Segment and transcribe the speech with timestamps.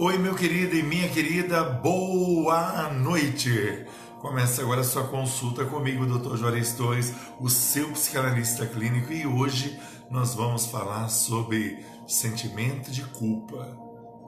[0.00, 3.84] Oi, meu querido e minha querida, boa noite!
[4.20, 6.36] Começa agora a sua consulta comigo, Dr.
[6.36, 9.76] Juarez Torres, o seu psicanalista clínico, e hoje
[10.08, 13.76] nós vamos falar sobre sentimento de culpa.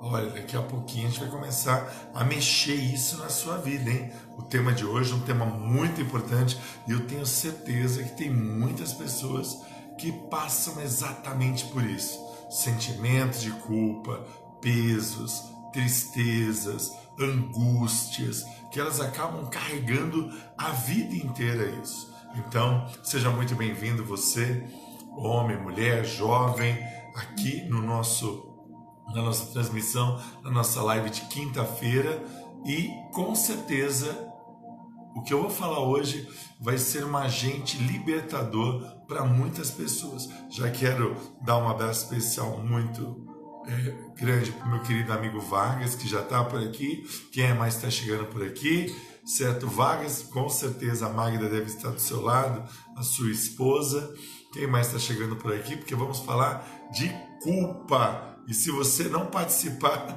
[0.01, 4.11] Olha, daqui a pouquinho a gente vai começar a mexer isso na sua vida, hein?
[4.37, 6.59] O tema de hoje é um tema muito importante
[6.89, 9.57] e eu tenho certeza que tem muitas pessoas
[9.97, 12.19] que passam exatamente por isso.
[12.51, 14.27] Sentimento de culpa,
[14.61, 22.13] pesos, tristezas, angústias, que elas acabam carregando a vida inteira isso.
[22.37, 24.65] Então, seja muito bem-vindo você,
[25.17, 26.79] homem, mulher, jovem,
[27.15, 28.49] aqui no nosso
[29.13, 32.23] na nossa transmissão, na nossa live de quinta-feira
[32.65, 34.31] e com certeza
[35.17, 36.29] o que eu vou falar hoje
[36.61, 40.29] vai ser um agente libertador para muitas pessoas.
[40.49, 43.27] Já quero dar um abraço especial muito
[43.67, 47.07] é, grande para o meu querido amigo Vargas, que já está por aqui.
[47.33, 48.95] Quem é mais está chegando por aqui?
[49.25, 52.63] Certo, Vargas, com certeza a Magda deve estar do seu lado,
[52.97, 54.13] a sua esposa.
[54.53, 55.77] Quem mais está chegando por aqui?
[55.77, 57.09] Porque vamos falar de
[57.43, 58.37] culpa.
[58.49, 60.17] E se você não participar,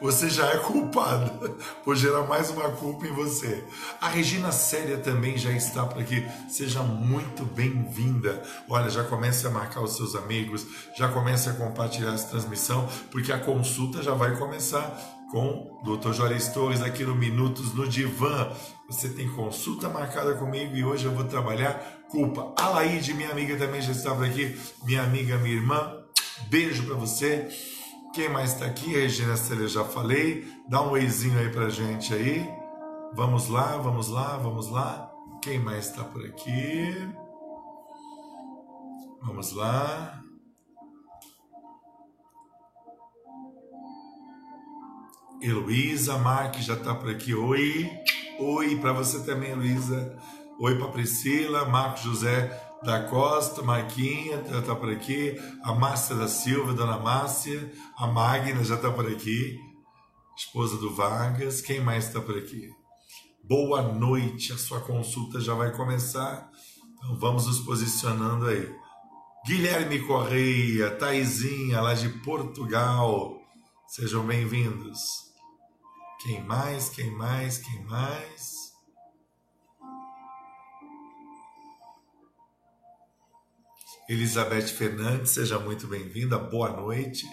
[0.00, 3.64] você já é culpado por gerar mais uma culpa em você.
[4.00, 6.26] A Regina Célia também já está por aqui.
[6.48, 8.42] Seja muito bem-vinda.
[8.68, 13.32] Olha, já comece a marcar os seus amigos, já comece a compartilhar essa transmissão, porque
[13.32, 14.98] a consulta já vai começar
[15.30, 16.12] com o Dr.
[16.12, 18.50] Juarez Torres aqui no Minutos no Divã.
[18.88, 22.52] Você tem consulta marcada comigo e hoje eu vou trabalhar culpa.
[22.58, 24.58] A Laide, minha amiga, também já está por aqui.
[24.84, 25.94] Minha amiga, minha irmã.
[26.48, 27.48] Beijo para você.
[28.12, 28.92] Quem mais está aqui?
[28.92, 30.44] Regina Célia já falei.
[30.68, 32.44] Dá um oizinho aí pra gente aí.
[33.14, 35.12] Vamos lá, vamos lá, vamos lá.
[35.40, 36.92] Quem mais está por aqui?
[39.22, 40.20] Vamos lá.
[45.40, 47.32] Heloísa Marques já está por aqui.
[47.32, 47.88] Oi.
[48.40, 50.18] Oi para você também, Heloísa.
[50.58, 56.28] Oi para Priscila, Marcos José da Costa, Marquinha já está por aqui, a Márcia da
[56.28, 59.58] Silva, Dona Márcia, a Magna já está por aqui,
[60.36, 62.70] esposa do Vargas, quem mais está por aqui?
[63.44, 66.50] Boa noite, a sua consulta já vai começar,
[66.94, 68.74] então vamos nos posicionando aí.
[69.46, 73.40] Guilherme Correia, Taizinha, lá de Portugal,
[73.88, 75.00] sejam bem-vindos.
[76.22, 78.59] Quem mais, quem mais, quem mais?
[84.10, 87.24] Elizabeth Fernandes, seja muito bem-vinda, boa noite.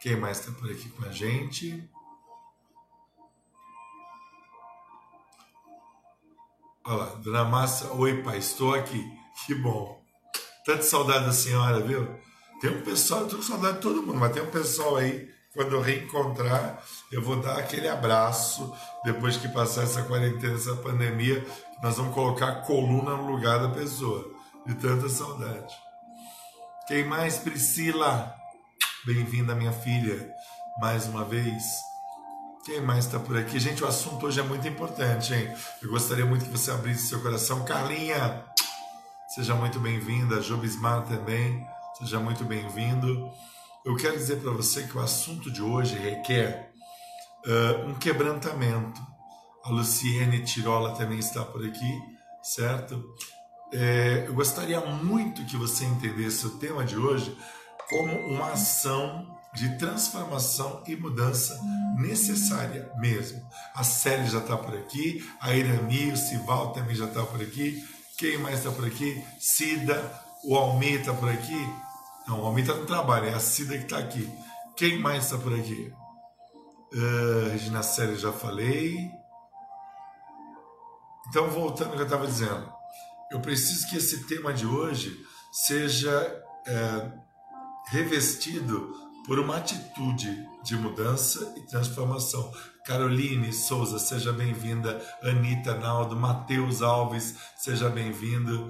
[0.00, 1.90] Quem mais está por aqui com a gente?
[6.84, 9.04] Olha lá, Dona Márcia, oi pai, estou aqui.
[9.44, 10.00] Que bom.
[10.64, 12.08] Tanta saudade da senhora, viu?
[12.60, 15.72] Tem um pessoal, eu com saudade de todo mundo, mas tem um pessoal aí, quando
[15.72, 18.72] eu reencontrar, eu vou dar aquele abraço,
[19.04, 21.44] depois que passar essa quarentena, essa pandemia,
[21.82, 24.31] nós vamos colocar a coluna no lugar da pessoa
[24.66, 25.74] de tanta saudade.
[26.86, 27.38] Quem mais?
[27.38, 28.34] Priscila.
[29.04, 30.32] Bem-vinda, minha filha,
[30.80, 31.64] mais uma vez.
[32.64, 33.58] Quem mais está por aqui?
[33.58, 35.52] Gente, o assunto hoje é muito importante, hein?
[35.82, 37.64] Eu gostaria muito que você abrisse seu coração.
[37.64, 38.44] Carlinha,
[39.34, 40.40] seja muito bem-vinda.
[40.40, 41.66] Jobismar também,
[41.98, 43.28] seja muito bem-vindo.
[43.84, 46.72] Eu quero dizer para você que o assunto de hoje requer
[47.44, 49.00] uh, um quebrantamento.
[49.64, 52.00] A Luciene Tirola também está por aqui,
[52.42, 53.04] certo?
[53.72, 57.34] É, eu gostaria muito que você entendesse o tema de hoje
[57.88, 61.58] como uma ação de transformação e mudança
[61.96, 63.42] necessária mesmo.
[63.74, 67.82] A Célia já está por aqui, a Irami, o Sival também já está por aqui.
[68.18, 69.24] Quem mais está por aqui?
[69.40, 71.68] Cida, o Almir está por aqui.
[72.28, 74.30] Não, o Almir está no trabalho, é a Cida que está aqui.
[74.76, 75.92] Quem mais está por aqui?
[76.92, 79.10] Uh, Regina Célia já falei.
[81.28, 82.81] Então, voltando ao que eu estava dizendo
[83.32, 86.10] eu preciso que esse tema de hoje seja
[86.66, 87.10] é,
[87.88, 88.94] revestido
[89.26, 92.52] por uma atitude de mudança e transformação.
[92.84, 95.00] Caroline Souza, seja bem-vinda.
[95.22, 98.68] Anitta Naldo, Matheus Alves, seja bem-vindo.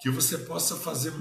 [0.00, 1.12] Que você possa fazer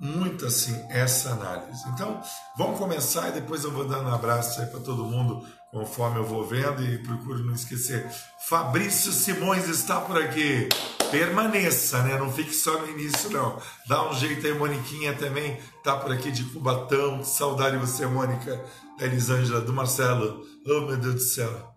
[0.00, 1.88] muito assim essa análise.
[1.90, 2.20] Então,
[2.56, 6.24] vamos começar e depois eu vou dando um abraço aí para todo mundo conforme eu
[6.24, 8.10] vou vendo e procuro não esquecer.
[8.48, 10.68] Fabrício Simões está por aqui.
[11.12, 12.16] Permaneça, né?
[12.16, 13.60] Não fique só no início, não.
[13.86, 17.22] Dá um jeito aí, Moniquinha também está por aqui de Cubatão.
[17.22, 18.64] Saudade de você, Mônica,
[18.98, 20.42] da Elisângela, do Marcelo.
[20.66, 21.74] Oh, meu Deus do céu.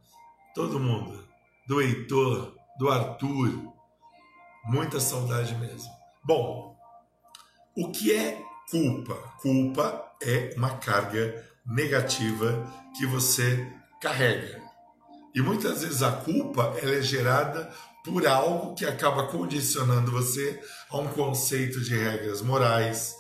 [0.56, 1.22] Todo mundo.
[1.68, 3.74] Do Heitor, do Arthur.
[4.68, 5.92] Muita saudade mesmo.
[6.24, 6.74] Bom,
[7.76, 8.42] o que é
[8.72, 9.16] culpa?
[9.42, 12.66] Culpa é uma carga negativa
[12.98, 13.70] que você
[14.02, 14.64] carrega.
[15.36, 17.70] E muitas vezes a culpa ela é gerada
[18.06, 20.62] por algo que acaba condicionando você
[20.92, 23.16] a um conceito de regras morais,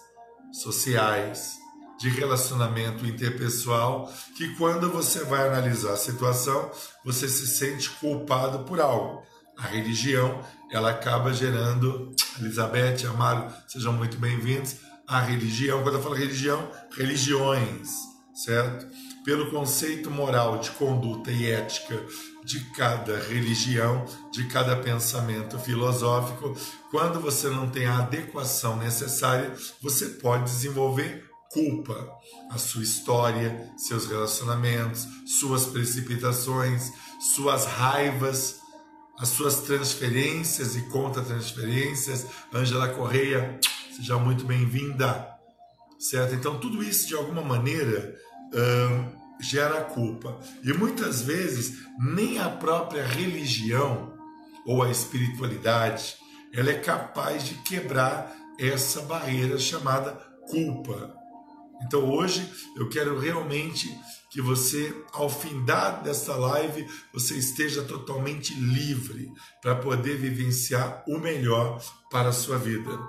[0.53, 1.55] sociais,
[1.99, 6.69] de relacionamento interpessoal, que quando você vai analisar a situação,
[7.03, 9.23] você se sente culpado por algo.
[9.57, 10.39] A religião,
[10.71, 14.75] ela acaba gerando, Elizabeth, Amaro, sejam muito bem-vindos.
[15.07, 17.89] A religião, quando eu falo religião, religiões,
[18.33, 18.85] certo?
[19.23, 22.05] Pelo conceito moral de conduta e ética
[22.45, 26.55] de cada religião, de cada pensamento filosófico,
[26.91, 32.09] quando você não tem a adequação necessária, você pode desenvolver culpa,
[32.51, 38.57] a sua história, seus relacionamentos, suas precipitações, suas raivas,
[39.17, 42.27] as suas transferências e contra-transferências.
[42.53, 43.59] Angela Correia,
[43.95, 45.29] seja muito bem-vinda,
[45.97, 46.35] certo?
[46.35, 48.15] Então, tudo isso, de alguma maneira,
[49.39, 50.39] gera culpa.
[50.63, 54.13] E muitas vezes, nem a própria religião
[54.65, 56.15] ou a espiritualidade,
[56.53, 60.11] ela é capaz de quebrar essa barreira chamada
[60.49, 61.13] culpa.
[61.83, 63.93] Então hoje eu quero realmente
[64.31, 69.31] que você, ao findar desta live, você esteja totalmente livre
[69.61, 72.99] para poder vivenciar o melhor para a sua vida.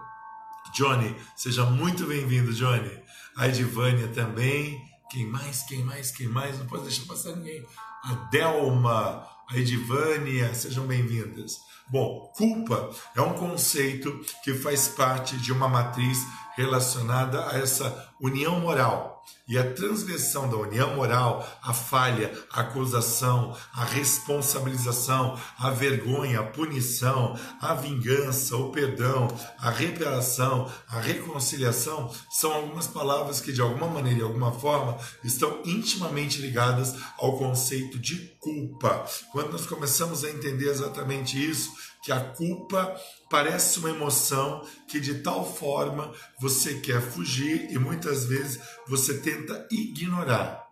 [0.74, 2.90] Johnny, seja muito bem-vindo, Johnny.
[3.36, 4.80] A Edivânia também.
[5.08, 5.62] Quem mais?
[5.62, 6.10] Quem mais?
[6.10, 6.58] Quem mais?
[6.58, 7.64] Não pode deixar passar ninguém.
[8.02, 11.60] A Delma, a Edivânia, sejam bem-vindas.
[11.88, 16.18] Bom, culpa é um conceito que faz parte de uma matriz
[16.56, 19.15] relacionada a essa união moral.
[19.48, 26.42] E a transgressão da união moral, a falha, a acusação, a responsabilização, a vergonha, a
[26.42, 29.28] punição, a vingança, o perdão,
[29.58, 35.62] a reparação, a reconciliação, são algumas palavras que de alguma maneira, de alguma forma, estão
[35.64, 39.06] intimamente ligadas ao conceito de culpa.
[39.30, 41.70] Quando nós começamos a entender exatamente isso,
[42.06, 42.94] que a culpa
[43.28, 49.66] parece uma emoção que de tal forma você quer fugir e muitas vezes você tenta
[49.72, 50.64] ignorar.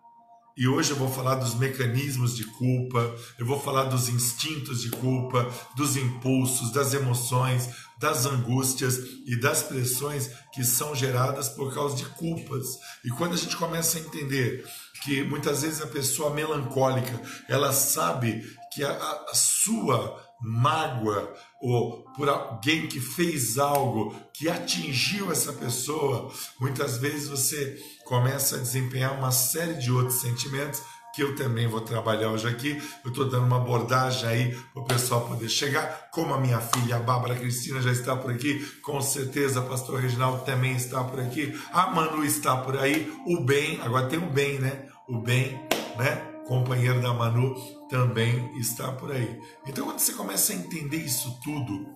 [0.57, 4.91] E hoje eu vou falar dos mecanismos de culpa, eu vou falar dos instintos de
[4.91, 8.97] culpa, dos impulsos, das emoções, das angústias
[9.27, 12.79] e das pressões que são geradas por causa de culpas.
[13.05, 14.65] E quando a gente começa a entender
[15.03, 18.93] que muitas vezes a pessoa melancólica, ela sabe que a,
[19.29, 26.31] a sua mágoa ou por alguém que fez algo que atingiu essa pessoa,
[26.61, 30.83] muitas vezes você começa a desempenhar uma série de outros sentimentos
[31.15, 32.83] que eu também vou trabalhar hoje aqui.
[33.05, 36.09] Eu estou dando uma abordagem aí para o pessoal poder chegar.
[36.11, 40.45] Como a minha filha, a Bárbara Cristina, já está por aqui, com certeza pastor Reginaldo
[40.45, 44.59] também está por aqui, a Manu está por aí, o bem, agora tem o bem,
[44.59, 44.87] né?
[45.09, 45.61] O bem,
[45.97, 46.35] né?
[46.47, 47.55] companheiro da Manu,
[47.89, 49.41] também está por aí.
[49.67, 51.87] Então, quando você começa a entender isso tudo,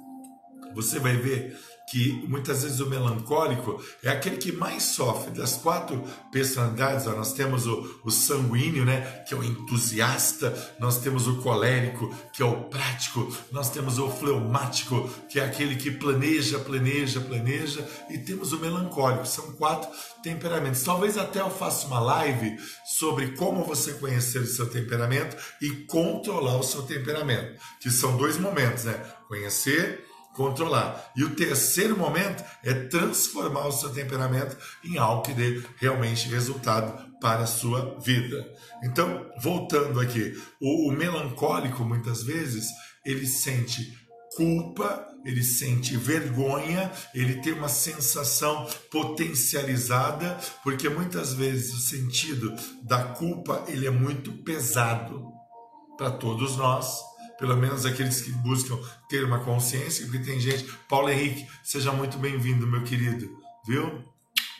[0.74, 1.56] você vai ver
[1.90, 7.06] que muitas vezes o melancólico é aquele que mais sofre das quatro personalidades.
[7.06, 12.14] Ó, nós temos o, o, sanguíneo, né, que é o entusiasta, nós temos o colérico,
[12.32, 17.88] que é o prático, nós temos o fleumático, que é aquele que planeja, planeja, planeja,
[18.10, 19.26] e temos o melancólico.
[19.26, 19.88] São quatro
[20.22, 20.82] temperamentos.
[20.82, 26.58] Talvez até eu faça uma live sobre como você conhecer o seu temperamento e controlar
[26.58, 28.94] o seu temperamento, que são dois momentos, né?
[29.26, 30.07] Conhecer
[30.38, 31.10] controlar.
[31.16, 36.96] E o terceiro momento é transformar o seu temperamento em algo que dê realmente resultado
[37.20, 38.48] para a sua vida.
[38.84, 42.68] Então, voltando aqui, o, o melancólico muitas vezes
[43.04, 43.98] ele sente
[44.36, 52.54] culpa, ele sente vergonha, ele tem uma sensação potencializada, porque muitas vezes o sentido
[52.84, 55.32] da culpa ele é muito pesado
[55.96, 58.76] para todos nós pelo menos aqueles que buscam
[59.08, 60.64] ter uma consciência, porque tem gente.
[60.88, 63.30] Paulo Henrique, seja muito bem-vindo, meu querido,
[63.66, 64.04] viu?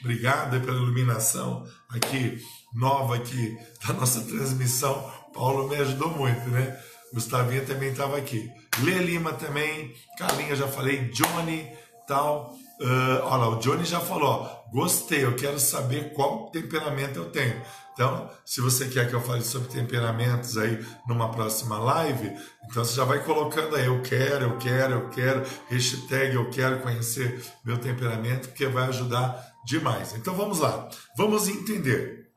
[0.01, 2.41] Obrigado pela iluminação aqui,
[2.73, 5.13] nova aqui, da nossa transmissão.
[5.35, 6.79] Paulo me ajudou muito, né?
[7.13, 8.49] Gustavinha também estava aqui.
[8.83, 11.69] Lê Lima também, Carlinha já falei, Johnny,
[12.07, 12.55] tal.
[12.81, 17.61] Uh, olha o Johnny já falou, gostei, eu quero saber qual temperamento eu tenho.
[17.93, 22.33] Então, se você quer que eu fale sobre temperamentos aí numa próxima live,
[22.71, 26.81] então você já vai colocando aí, eu quero, eu quero, eu quero, hashtag eu quero
[26.81, 30.15] conhecer meu temperamento, porque vai ajudar demais.
[30.15, 32.29] Então vamos lá, vamos entender.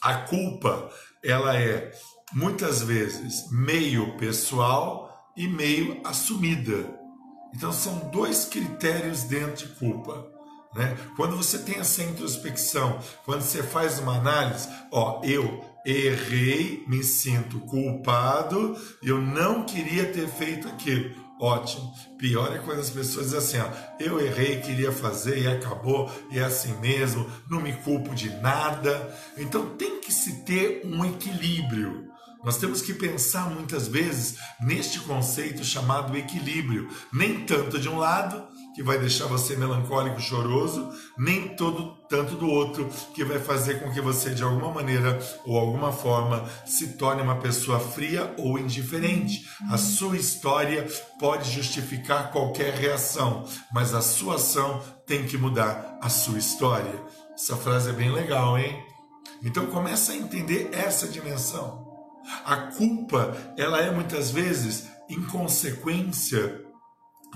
[0.00, 0.90] A culpa,
[1.22, 1.92] ela é
[2.32, 7.01] muitas vezes meio pessoal e meio assumida.
[7.54, 10.26] Então são dois critérios dentro de culpa.
[10.74, 10.96] Né?
[11.16, 17.60] Quando você tem essa introspecção, quando você faz uma análise, ó, eu errei, me sinto
[17.60, 21.14] culpado, eu não queria ter feito aquilo.
[21.38, 21.92] Ótimo.
[22.16, 26.38] Pior é quando as pessoas dizem assim, ó, eu errei, queria fazer e acabou, e
[26.38, 29.12] é assim mesmo, não me culpo de nada.
[29.36, 32.11] Então tem que se ter um equilíbrio.
[32.42, 38.42] Nós temos que pensar muitas vezes neste conceito chamado equilíbrio, nem tanto de um lado,
[38.74, 43.92] que vai deixar você melancólico, choroso, nem todo tanto do outro, que vai fazer com
[43.92, 49.46] que você de alguma maneira ou alguma forma se torne uma pessoa fria ou indiferente.
[49.70, 50.88] A sua história
[51.20, 57.02] pode justificar qualquer reação, mas a sua ação tem que mudar a sua história.
[57.34, 58.82] Essa frase é bem legal, hein?
[59.44, 61.81] Então começa a entender essa dimensão.
[62.44, 66.64] A culpa, ela é muitas vezes inconsequência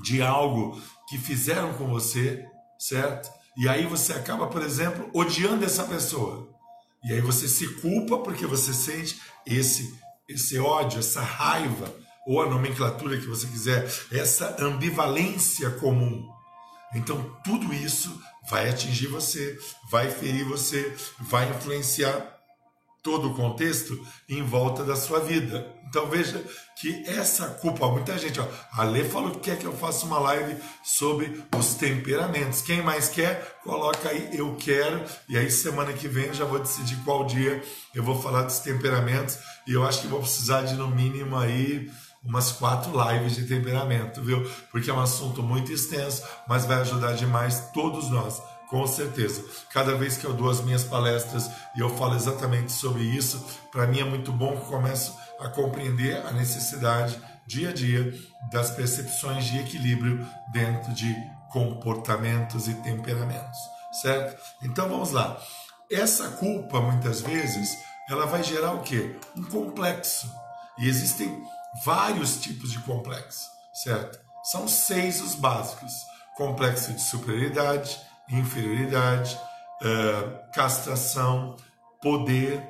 [0.03, 2.45] de algo que fizeram com você,
[2.79, 3.31] certo?
[3.57, 6.49] E aí você acaba, por exemplo, odiando essa pessoa.
[7.05, 11.95] E aí você se culpa porque você sente esse esse ódio, essa raiva,
[12.27, 16.29] ou a nomenclatura que você quiser, essa ambivalência comum.
[16.95, 19.57] Então tudo isso vai atingir você,
[19.89, 22.36] vai ferir você, vai influenciar
[23.07, 25.65] todo o contexto em volta da sua vida.
[25.89, 26.45] Então veja
[26.77, 30.19] que essa culpa, muita gente, ó, a Lê falou que quer que eu faça uma
[30.19, 32.63] live sobre os temperamentos.
[32.63, 36.59] Quem mais quer, coloca aí eu quero e aí semana que vem eu já vou
[36.59, 37.63] decidir qual dia
[37.95, 41.89] eu vou falar dos temperamentos e eu acho que vou precisar de no mínimo aí
[42.25, 44.45] umas quatro lives de temperamento, viu?
[44.73, 49.45] Porque é um assunto muito extenso, mas vai ajudar demais todos nós com certeza.
[49.71, 53.87] Cada vez que eu dou as minhas palestras e eu falo exatamente sobre isso, para
[53.87, 58.13] mim é muito bom que começo a compreender a necessidade dia a dia
[58.51, 61.15] das percepções de equilíbrio dentro de
[61.51, 63.59] comportamentos e temperamentos,
[64.03, 64.41] certo?
[64.63, 65.41] Então vamos lá.
[65.91, 67.71] Essa culpa muitas vezes
[68.09, 69.17] ela vai gerar o quê?
[69.37, 70.29] Um complexo.
[70.79, 71.43] E existem
[71.85, 74.19] vários tipos de complexo, certo?
[74.45, 75.93] São seis os básicos:
[76.37, 79.39] complexo de superioridade, inferioridade,
[79.83, 81.57] uh, castração,
[82.01, 82.63] poder,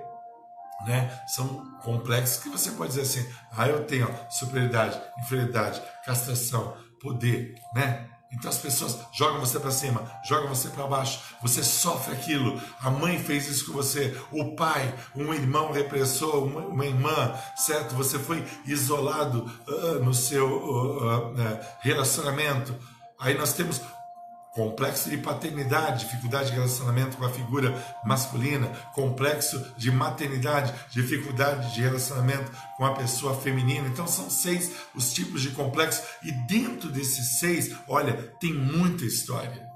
[0.87, 1.23] né?
[1.29, 8.09] São complexos que você pode dizer assim: ah, eu tenho superioridade, inferioridade, castração, poder, né?
[8.33, 12.61] Então as pessoas jogam você para cima, jogam você para baixo, você sofre aquilo.
[12.83, 17.95] A mãe fez isso com você, o pai, um irmão repressor, uma, uma irmã, certo?
[17.95, 22.75] Você foi isolado uh, no seu uh, uh, relacionamento.
[23.19, 23.81] Aí nós temos
[24.57, 31.83] complexo de paternidade, dificuldade de relacionamento com a figura masculina, complexo de maternidade, dificuldade de
[31.83, 33.87] relacionamento com a pessoa feminina.
[33.87, 39.69] Então são seis os tipos de complexo e dentro desses seis, olha, tem muita história.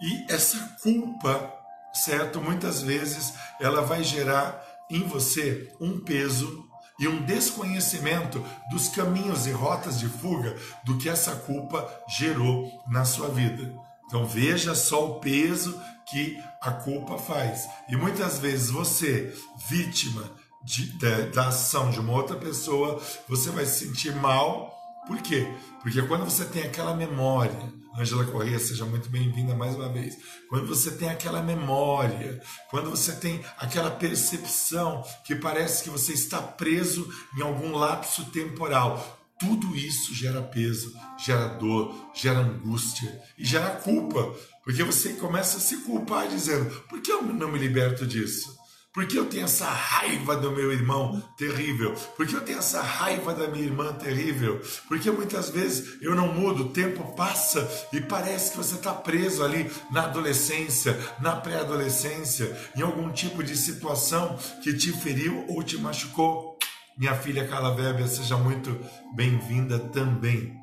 [0.00, 1.52] E essa culpa,
[1.92, 6.66] certo, muitas vezes ela vai gerar em você um peso
[6.98, 13.04] e um desconhecimento dos caminhos e rotas de fuga do que essa culpa gerou na
[13.04, 13.89] sua vida.
[14.10, 17.68] Então veja só o peso que a culpa faz.
[17.88, 19.32] E muitas vezes você,
[19.68, 20.28] vítima
[20.64, 24.76] de, de, da ação de uma outra pessoa, você vai se sentir mal.
[25.06, 25.46] Por quê?
[25.80, 30.18] Porque quando você tem aquela memória, Angela Correia, seja muito bem-vinda mais uma vez.
[30.48, 36.42] Quando você tem aquela memória, quando você tem aquela percepção que parece que você está
[36.42, 43.70] preso em algum lapso temporal, tudo isso gera peso, gera dor, gera angústia e gera
[43.70, 48.60] culpa, porque você começa a se culpar dizendo: por que eu não me liberto disso?
[48.92, 51.94] Por que eu tenho essa raiva do meu irmão terrível?
[52.16, 54.60] Por que eu tenho essa raiva da minha irmã terrível?
[54.88, 59.44] Porque muitas vezes eu não mudo, o tempo passa e parece que você está preso
[59.44, 65.78] ali na adolescência, na pré-adolescência, em algum tipo de situação que te feriu ou te
[65.78, 66.49] machucou.
[66.96, 68.78] Minha filha Carla Weber, seja muito
[69.14, 70.54] bem-vinda também.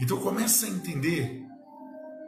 [0.00, 1.44] Então começa a entender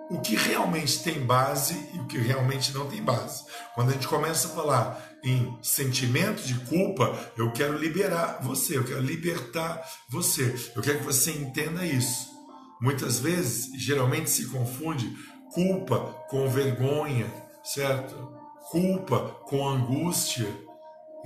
[0.09, 3.45] o que realmente tem base e o que realmente não tem base.
[3.75, 8.85] Quando a gente começa a falar em sentimento de culpa, eu quero liberar você, eu
[8.85, 10.55] quero libertar você.
[10.75, 12.29] Eu quero que você entenda isso.
[12.81, 15.17] Muitas vezes, geralmente se confunde
[15.53, 17.27] culpa com vergonha,
[17.65, 18.15] certo?
[18.71, 20.66] Culpa com angústia.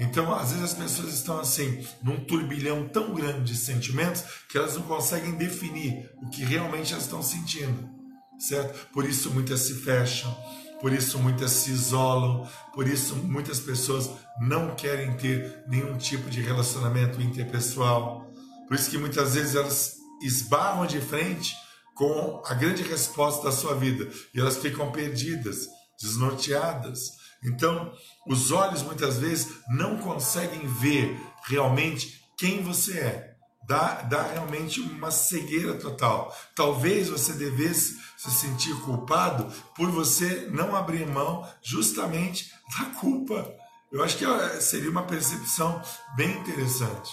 [0.01, 4.75] Então, às vezes as pessoas estão assim, num turbilhão tão grande de sentimentos que elas
[4.75, 7.87] não conseguem definir o que realmente elas estão sentindo,
[8.39, 8.89] certo?
[8.95, 10.35] Por isso muitas se fecham,
[10.81, 16.41] por isso muitas se isolam, por isso muitas pessoas não querem ter nenhum tipo de
[16.41, 18.33] relacionamento interpessoal.
[18.67, 21.55] Por isso que muitas vezes elas esbarram de frente
[21.95, 25.69] com a grande resposta da sua vida e elas ficam perdidas,
[26.01, 27.20] desnorteadas.
[27.43, 27.93] Então,
[28.27, 33.31] os olhos muitas vezes não conseguem ver realmente quem você é.
[33.67, 36.37] Dá, dá realmente uma cegueira total.
[36.57, 43.55] Talvez você devesse se sentir culpado por você não abrir mão justamente da culpa.
[43.93, 44.25] Eu acho que
[44.61, 45.81] seria uma percepção
[46.17, 47.11] bem interessante.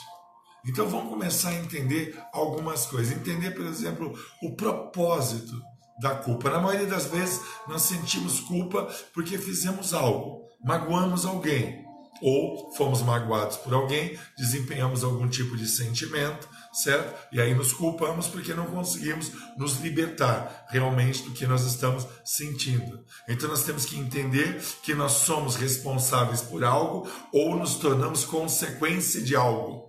[0.65, 3.15] Então vamos começar a entender algumas coisas.
[3.15, 5.61] Entender, por exemplo, o propósito
[5.99, 6.49] da culpa.
[6.49, 11.87] Na maioria das vezes nós sentimos culpa porque fizemos algo, magoamos alguém,
[12.21, 17.13] ou fomos magoados por alguém, desempenhamos algum tipo de sentimento, certo?
[17.31, 23.03] E aí nos culpamos porque não conseguimos nos libertar realmente do que nós estamos sentindo.
[23.27, 29.21] Então nós temos que entender que nós somos responsáveis por algo ou nos tornamos consequência
[29.21, 29.87] de algo.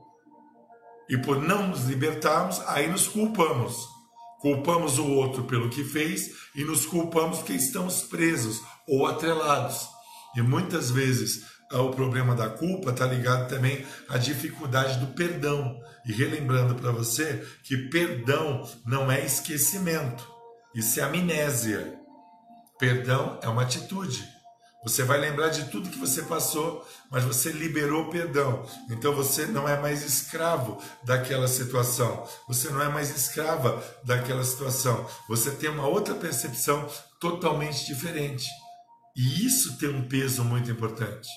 [1.09, 3.98] E por não nos libertarmos, aí nos culpamos.
[4.41, 9.89] Culpamos o outro pelo que fez e nos culpamos porque estamos presos ou atrelados.
[10.37, 15.79] E muitas vezes ah, o problema da culpa está ligado também à dificuldade do perdão.
[16.07, 20.27] E relembrando para você que perdão não é esquecimento,
[20.75, 21.99] isso é amnésia.
[22.79, 24.25] Perdão é uma atitude.
[24.85, 28.65] Você vai lembrar de tudo que você passou, mas você liberou perdão.
[28.91, 32.27] Então você não é mais escravo daquela situação.
[32.47, 35.07] Você não é mais escrava daquela situação.
[35.29, 36.89] Você tem uma outra percepção
[37.21, 38.49] totalmente diferente.
[39.17, 41.29] E isso tem um peso muito importante.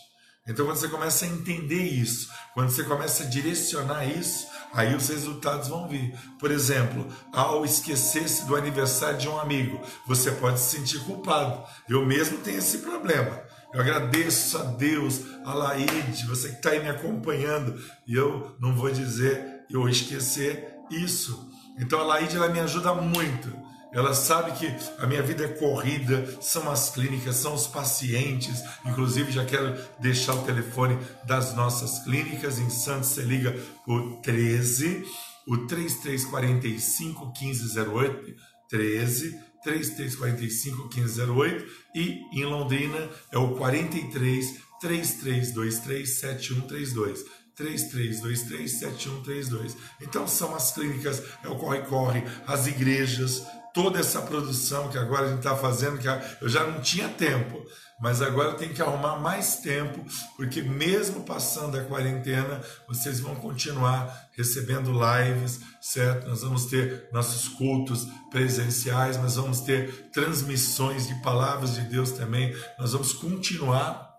[0.48, 5.08] Então, quando você começa a entender isso, quando você começa a direcionar isso, aí os
[5.08, 6.16] resultados vão vir.
[6.40, 11.64] Por exemplo, ao esquecer-se do aniversário de um amigo, você pode se sentir culpado.
[11.88, 13.40] Eu mesmo tenho esse problema.
[13.74, 18.76] Eu agradeço a Deus, a Laide, você que está aí me acompanhando, e eu não
[18.76, 21.50] vou dizer, eu esquecer isso.
[21.80, 23.50] Então a Laide ela me ajuda muito
[23.94, 28.64] ela sabe que a minha vida é corrida, são as clínicas, são os pacientes.
[28.86, 32.58] Inclusive, já quero deixar o telefone das nossas clínicas.
[32.58, 33.54] Em Santos, você liga
[33.86, 35.04] por 13,
[35.46, 38.36] o 3345 1508,
[38.70, 47.26] 13 3345 1508 e em Londrina é o 43 3323 7132.
[47.58, 49.76] 33237132.
[50.02, 53.44] Então são as clínicas, é o corre-corre, as igrejas,
[53.74, 56.08] toda essa produção que agora a gente está fazendo, que
[56.42, 57.66] eu já não tinha tempo,
[58.02, 60.04] mas agora eu tenho que arrumar mais tempo,
[60.36, 66.28] porque mesmo passando a quarentena, vocês vão continuar recebendo lives, certo?
[66.28, 72.56] Nós vamos ter nossos cultos presenciais, nós vamos ter transmissões de palavras de Deus também,
[72.80, 74.10] nós vamos continuar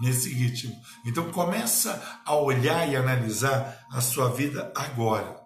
[0.00, 0.74] nesse ritmo.
[1.06, 5.43] Então começa a olhar e analisar a sua vida agora.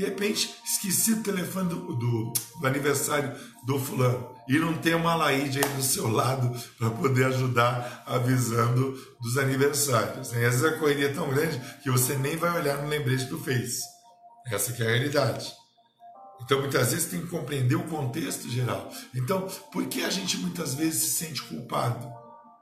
[0.00, 5.14] De repente, esqueci o telefone do, do, do aniversário do fulano e não tem uma
[5.14, 10.32] Laíde aí do seu lado para poder ajudar avisando dos aniversários.
[10.32, 13.26] E às vezes a correria é tão grande que você nem vai olhar no lembrete
[13.26, 13.82] do Face.
[14.46, 15.52] Essa é a realidade.
[16.42, 18.90] Então, muitas vezes tem que compreender o contexto geral.
[19.14, 22.10] Então, por que a gente muitas vezes se sente culpado?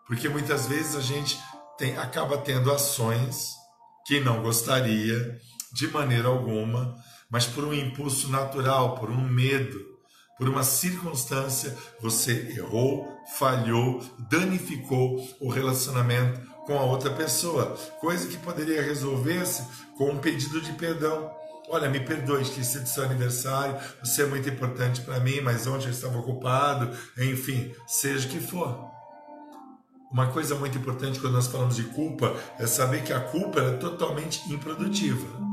[0.08, 1.38] Porque muitas vezes a gente
[1.78, 3.52] tem, acaba tendo ações
[4.08, 5.38] que não gostaria
[5.72, 6.96] de maneira alguma,
[7.30, 9.98] mas por um impulso natural, por um medo,
[10.38, 18.36] por uma circunstância, você errou, falhou, danificou o relacionamento com a outra pessoa, coisa que
[18.36, 19.64] poderia resolver-se
[19.96, 21.30] com um pedido de perdão.
[21.70, 25.86] Olha, me perdoe, esqueci do seu aniversário, você é muito importante para mim, mas ontem
[25.86, 28.88] eu estava ocupado, enfim, seja o que for.
[30.10, 33.76] Uma coisa muito importante quando nós falamos de culpa é saber que a culpa é
[33.76, 35.47] totalmente improdutiva.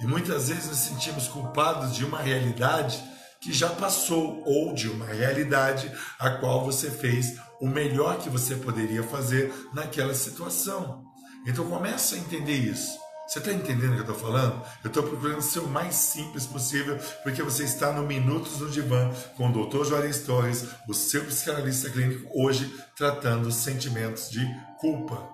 [0.00, 3.02] E muitas vezes nos sentimos culpados de uma realidade
[3.40, 8.54] que já passou ou de uma realidade a qual você fez o melhor que você
[8.56, 11.04] poderia fazer naquela situação.
[11.46, 12.98] Então começa a entender isso.
[13.26, 14.60] Você está entendendo o que eu estou falando?
[14.82, 19.08] Eu estou procurando ser o mais simples possível, porque você está no Minutos no Divã
[19.36, 19.84] com o Dr.
[19.84, 24.44] Juarez Torres, o seu psicanalista clínico, hoje tratando sentimentos de
[24.80, 25.28] culpa.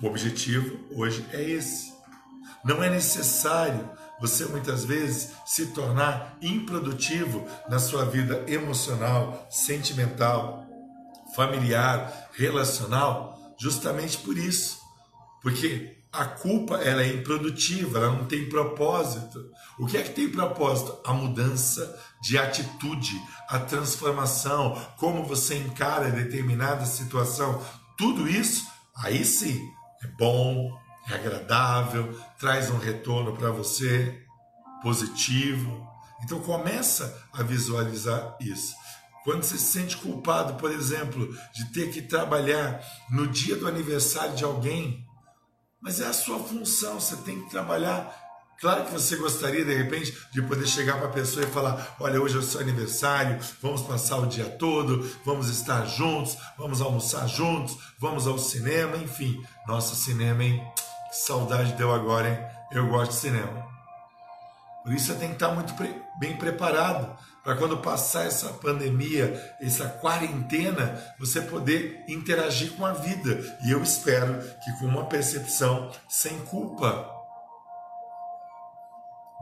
[0.00, 1.92] O objetivo hoje é esse.
[2.64, 3.88] Não é necessário
[4.20, 10.66] você muitas vezes se tornar improdutivo na sua vida emocional, sentimental,
[11.34, 14.78] familiar, relacional, justamente por isso.
[15.40, 19.50] Porque a culpa ela é improdutiva, ela não tem propósito.
[19.78, 20.98] O que é que tem propósito?
[21.04, 23.18] A mudança de atitude,
[23.48, 27.62] a transformação, como você encara determinada situação.
[27.96, 29.66] Tudo isso, aí sim,
[30.02, 30.70] é bom,
[31.08, 34.22] é agradável, traz um retorno para você
[34.82, 35.88] positivo.
[36.24, 38.74] Então começa a visualizar isso.
[39.24, 44.34] Quando você se sente culpado, por exemplo, de ter que trabalhar no dia do aniversário
[44.34, 45.04] de alguém,
[45.80, 48.14] mas é a sua função, você tem que trabalhar.
[48.60, 52.20] Claro que você gostaria, de repente, de poder chegar para a pessoa e falar: Olha,
[52.20, 57.26] hoje é o seu aniversário, vamos passar o dia todo, vamos estar juntos, vamos almoçar
[57.26, 59.42] juntos, vamos ao cinema, enfim.
[59.66, 60.62] Nossa, cinema, hein?
[61.10, 62.38] Saudade deu agora, hein?
[62.70, 63.68] Eu gosto de cinema.
[64.82, 65.74] Por isso você tem que estar muito
[66.18, 73.58] bem preparado para quando passar essa pandemia, essa quarentena, você poder interagir com a vida.
[73.64, 77.10] E eu espero que com uma percepção sem culpa.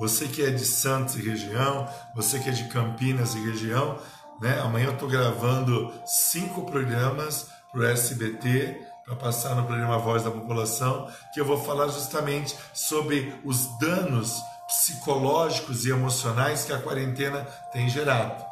[0.00, 3.98] Você que é de Santos e região, você que é de Campinas e região,
[4.40, 4.60] né?
[4.60, 10.30] Amanhã eu estou gravando cinco programas para o SBT para passar no programa Voz da
[10.30, 17.40] População, que eu vou falar justamente sobre os danos psicológicos e emocionais que a quarentena
[17.72, 18.44] tem gerado.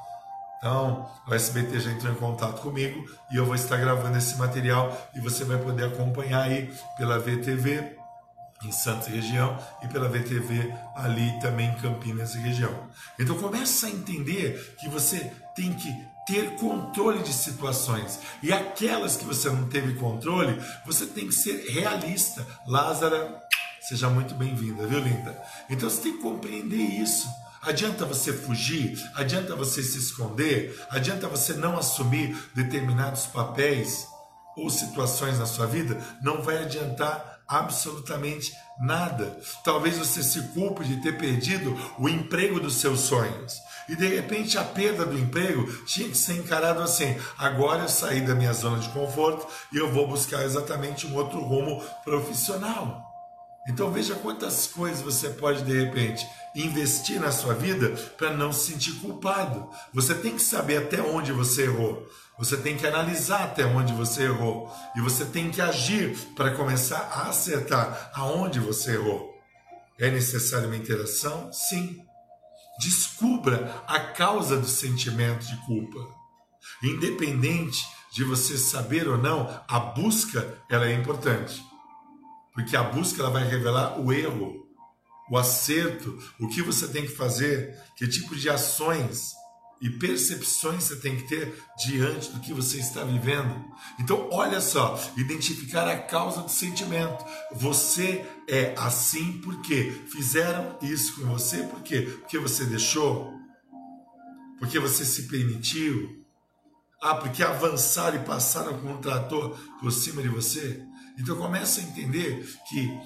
[0.57, 4.97] Então, o SBT já entrou em contato comigo e eu vou estar gravando esse material
[5.15, 7.99] e você vai poder acompanhar aí pela VTV
[8.65, 12.89] em Santos e região e pela VTV ali também em Campinas e região.
[13.21, 19.25] Então começa a entender que você tem que ter controle de situações e aquelas que
[19.25, 22.47] você não teve controle, você tem que ser realista.
[22.67, 23.47] Lázara
[23.89, 25.41] Seja muito bem-vinda, viu, linda?
[25.71, 27.29] Então você tem que compreender isso.
[27.63, 28.99] Adianta você fugir?
[29.15, 30.77] Adianta você se esconder?
[30.91, 34.09] Adianta você não assumir determinados papéis
[34.57, 36.05] ou situações na sua vida?
[36.21, 39.39] Não vai adiantar absolutamente nada.
[39.63, 43.55] Talvez você se culpe de ter perdido o emprego dos seus sonhos.
[43.89, 48.21] E de repente a perda do emprego tinha que ser encarado assim: agora eu saí
[48.21, 53.05] da minha zona de conforto e eu vou buscar exatamente um outro rumo profissional.
[53.69, 58.73] Então veja quantas coisas você pode de repente investir na sua vida para não se
[58.73, 59.69] sentir culpado.
[59.93, 62.07] Você tem que saber até onde você errou.
[62.39, 67.11] Você tem que analisar até onde você errou e você tem que agir para começar
[67.13, 69.35] a acertar aonde você errou.
[69.99, 71.51] É necessária uma interação?
[71.53, 72.06] Sim.
[72.79, 75.99] Descubra a causa do sentimento de culpa.
[76.83, 81.63] Independente de você saber ou não, a busca ela é importante.
[82.53, 84.67] Porque a busca ela vai revelar o erro,
[85.31, 89.35] o acerto, o que você tem que fazer, que tipo de ações
[89.81, 93.65] e percepções você tem que ter diante do que você está vivendo.
[93.99, 97.25] Então, olha só, identificar a causa do sentimento.
[97.53, 102.03] Você é assim porque fizeram isso com você, por quê?
[102.21, 103.35] Porque você deixou?
[104.59, 106.25] Porque você se permitiu?
[107.03, 110.83] Ah, porque avançaram e passaram com um trator por cima de você?
[111.19, 113.01] Então começa a entender que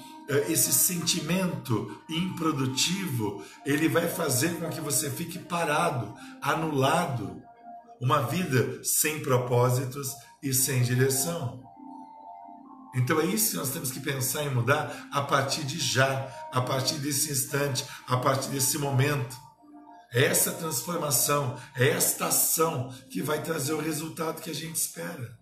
[0.48, 7.42] esse sentimento improdutivo, ele vai fazer com que você fique parado, anulado,
[8.00, 11.62] uma vida sem propósitos e sem direção.
[12.94, 16.60] Então é isso que nós temos que pensar em mudar a partir de já, a
[16.60, 19.36] partir desse instante, a partir desse momento.
[20.12, 25.38] É essa transformação, é esta ação que vai trazer o resultado que a gente espera.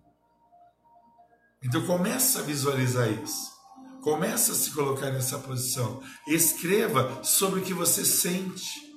[1.63, 3.58] Então começa a visualizar isso.
[4.01, 6.01] Começa a se colocar nessa posição.
[6.27, 8.87] Escreva sobre o que você sente.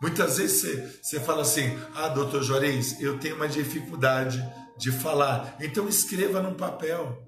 [0.00, 4.42] Muitas vezes você, você fala assim: Ah, doutor Juarez, eu tenho uma dificuldade
[4.76, 5.56] de falar.
[5.60, 7.26] Então escreva num papel.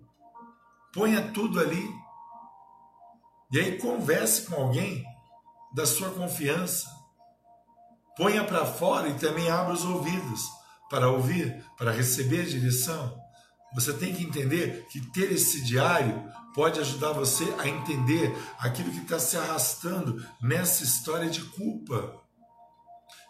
[0.93, 1.89] Ponha tudo ali.
[3.53, 5.05] E aí converse com alguém
[5.75, 6.89] da sua confiança.
[8.17, 10.43] Ponha para fora e também abra os ouvidos
[10.89, 13.19] para ouvir, para receber direção.
[13.75, 18.99] Você tem que entender que ter esse diário pode ajudar você a entender aquilo que
[18.99, 22.21] está se arrastando nessa história de culpa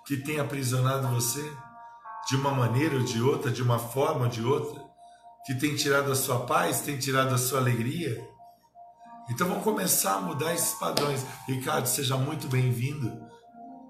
[0.07, 1.43] que tem aprisionado você
[2.29, 4.83] de uma maneira ou de outra, de uma forma ou de outra,
[5.47, 8.29] que tem tirado a sua paz, tem tirado a sua alegria.
[9.31, 11.25] Então vamos começar a mudar esses padrões.
[11.47, 13.30] Ricardo, seja muito bem-vindo.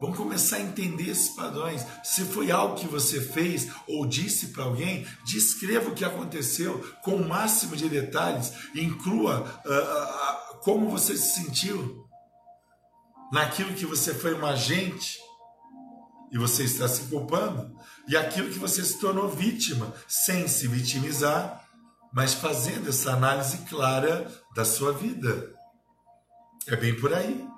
[0.01, 1.85] Vamos começar a entender esses padrões.
[2.03, 7.17] Se foi algo que você fez ou disse para alguém, descreva o que aconteceu com
[7.17, 8.53] o máximo de detalhes.
[8.75, 12.07] Inclua uh, uh, como você se sentiu
[13.31, 15.19] naquilo que você foi um agente
[16.33, 21.69] e você está se culpando, e aquilo que você se tornou vítima, sem se vitimizar,
[22.13, 25.53] mas fazendo essa análise clara da sua vida.
[26.69, 27.50] É bem por aí.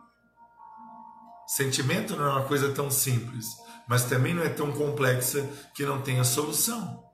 [1.57, 3.47] Sentimento não é uma coisa tão simples,
[3.87, 7.05] mas também não é tão complexa que não tenha solução.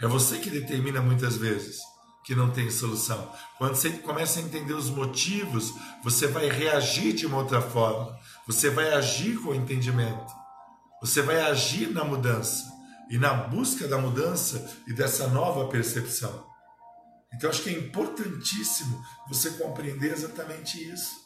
[0.00, 1.80] É você que determina muitas vezes
[2.24, 3.34] que não tem solução.
[3.58, 5.74] Quando você começa a entender os motivos,
[6.04, 8.16] você vai reagir de uma outra forma.
[8.46, 10.32] Você vai agir com entendimento.
[11.00, 12.70] Você vai agir na mudança
[13.10, 16.46] e na busca da mudança e dessa nova percepção.
[17.34, 21.19] Então acho que é importantíssimo você compreender exatamente isso.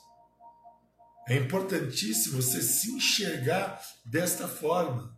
[1.28, 5.14] É importantíssimo você se enxergar desta forma.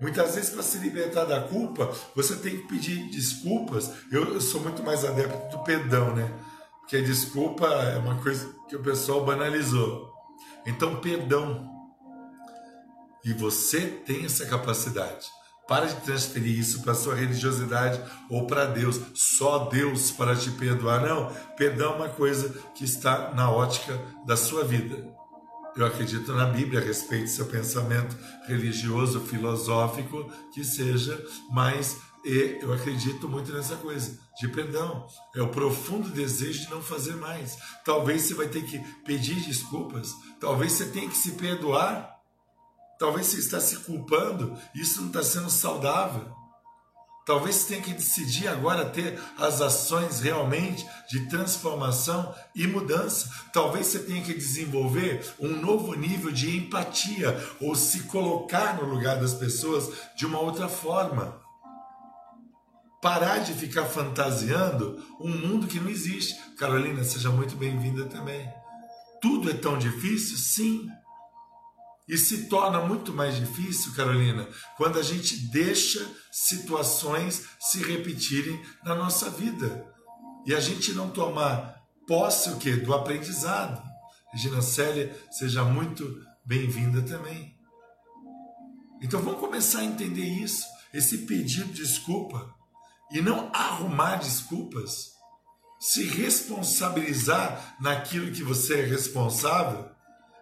[0.00, 3.90] Muitas vezes, para se libertar da culpa, você tem que pedir desculpas.
[4.12, 6.32] Eu, eu, sou muito mais adepto do perdão, né?
[6.80, 10.12] Porque a desculpa é uma coisa que o pessoal banalizou.
[10.64, 11.68] Então, perdão.
[13.24, 15.26] E você tem essa capacidade.
[15.68, 18.00] Para de transferir isso para sua religiosidade
[18.30, 18.98] ou para Deus.
[19.14, 21.02] Só Deus para te perdoar.
[21.06, 25.06] Não, perdão é uma coisa que está na ótica da sua vida.
[25.76, 32.72] Eu acredito na Bíblia a respeito do seu pensamento religioso, filosófico, que seja, mas eu
[32.72, 35.06] acredito muito nessa coisa de perdão.
[35.36, 37.56] É o profundo desejo de não fazer mais.
[37.84, 42.17] Talvez você vai ter que pedir desculpas, talvez você tenha que se perdoar
[42.98, 46.36] Talvez você está se culpando, isso não está sendo saudável.
[47.24, 53.30] Talvez você tenha que decidir agora ter as ações realmente de transformação e mudança.
[53.52, 59.20] Talvez você tenha que desenvolver um novo nível de empatia ou se colocar no lugar
[59.20, 61.38] das pessoas de uma outra forma.
[63.02, 66.34] Parar de ficar fantasiando um mundo que não existe.
[66.56, 68.48] Carolina, seja muito bem-vinda também.
[69.20, 70.38] Tudo é tão difícil?
[70.38, 70.88] Sim.
[72.08, 78.94] E se torna muito mais difícil, Carolina, quando a gente deixa situações se repetirem na
[78.94, 79.86] nossa vida.
[80.46, 82.76] E a gente não tomar posse o quê?
[82.76, 83.82] do aprendizado.
[84.32, 87.54] Regina Célia, seja muito bem-vinda também.
[89.02, 92.54] Então vamos começar a entender isso, esse pedido de desculpa
[93.12, 95.12] e não arrumar desculpas,
[95.78, 99.97] se responsabilizar naquilo que você é responsável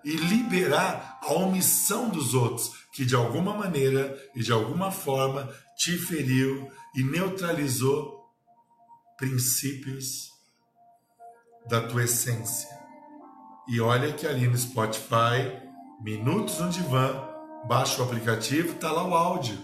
[0.06, 5.98] e liberar a omissão dos outros, que de alguma maneira e de alguma forma te
[5.98, 8.24] feriu e neutralizou
[9.18, 10.30] princípios
[11.68, 12.68] da tua essência.
[13.66, 15.60] E olha que ali no Spotify,
[16.00, 17.28] Minutos no Divã,
[17.66, 19.58] baixa o aplicativo, está lá o áudio.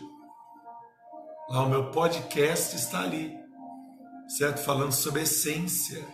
[1.49, 3.33] Lá o meu podcast está ali,
[4.27, 4.59] certo?
[4.59, 6.05] Falando sobre essência.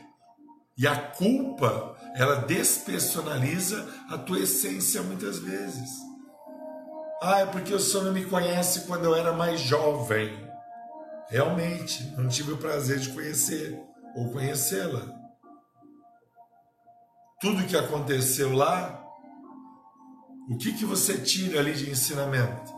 [0.77, 5.91] E a culpa ela despersonaliza a tua essência muitas vezes.
[7.23, 10.49] Ah, é porque o senhor não me conhece quando eu era mais jovem.
[11.29, 13.79] Realmente, não tive o prazer de conhecer
[14.15, 15.15] ou conhecê-la.
[17.41, 19.05] Tudo que aconteceu lá,
[20.49, 22.73] o que, que você tira ali de ensinamento?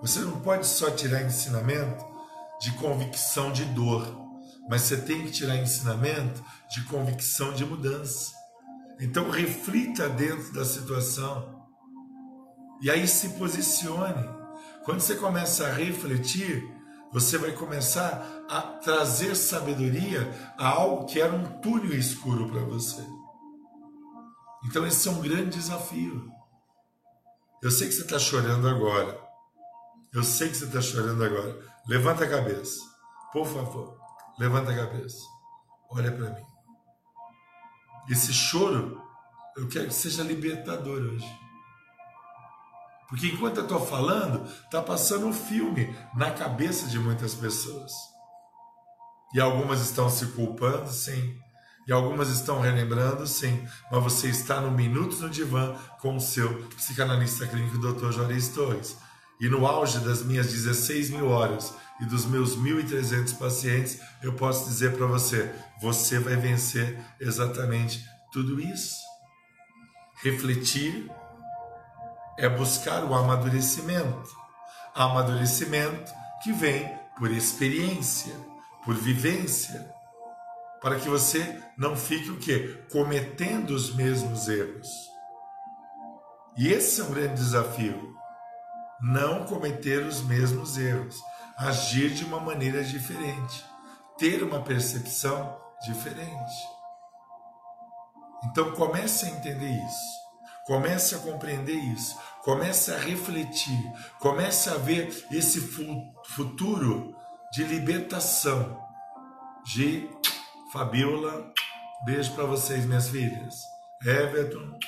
[0.00, 2.04] Você não pode só tirar ensinamento
[2.60, 4.29] de convicção de dor
[4.68, 8.32] mas você tem que tirar ensinamento de convicção de mudança.
[9.00, 11.60] Então reflita dentro da situação
[12.80, 14.28] e aí se posicione.
[14.84, 16.66] Quando você começa a refletir,
[17.12, 23.04] você vai começar a trazer sabedoria a algo que era um túnel escuro para você.
[24.64, 26.30] Então esse é um grande desafio.
[27.62, 29.20] Eu sei que você está chorando agora.
[30.12, 31.58] Eu sei que você está chorando agora.
[31.86, 32.80] Levanta a cabeça,
[33.32, 33.99] por favor.
[34.40, 35.18] Levanta a cabeça.
[35.90, 36.42] Olha para mim.
[38.08, 38.98] Esse choro,
[39.54, 41.40] eu quero que seja libertador hoje.
[43.06, 47.92] Porque enquanto eu estou falando, está passando um filme na cabeça de muitas pessoas.
[49.34, 51.38] E algumas estão se culpando, sim.
[51.86, 53.68] E algumas estão relembrando, sim.
[53.92, 58.10] Mas você está no Minutos no Divã com o seu psicanalista clínico, Dr.
[58.10, 58.96] Juarez Torres.
[59.40, 64.68] E no auge das minhas 16 mil horas e dos meus 1.300 pacientes, eu posso
[64.68, 65.50] dizer para você:
[65.80, 69.00] você vai vencer exatamente tudo isso.
[70.22, 71.10] Refletir
[72.38, 74.28] é buscar o amadurecimento.
[74.94, 78.34] Amadurecimento que vem por experiência,
[78.84, 79.90] por vivência,
[80.80, 82.82] para que você não fique o quê?
[82.90, 84.88] Cometendo os mesmos erros.
[86.56, 88.19] E esse é um grande desafio.
[89.02, 91.20] Não cometer os mesmos erros
[91.56, 93.64] agir de uma maneira diferente,
[94.16, 96.68] ter uma percepção diferente.
[98.44, 100.20] Então comece a entender isso,
[100.66, 105.60] comece a compreender isso, comece a refletir, comece a ver esse
[106.24, 107.14] futuro
[107.52, 108.80] de libertação.
[109.74, 110.08] De
[110.72, 111.52] Fabiola,
[112.06, 113.62] beijo para vocês, minhas filhas.
[114.02, 114.78] Everton,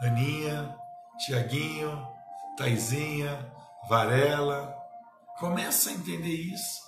[0.00, 0.74] Aninha,
[1.18, 2.08] Tiaguinho,
[2.56, 3.52] Taizinha,
[3.88, 4.74] Varela,
[5.38, 6.80] Começa a entender isso.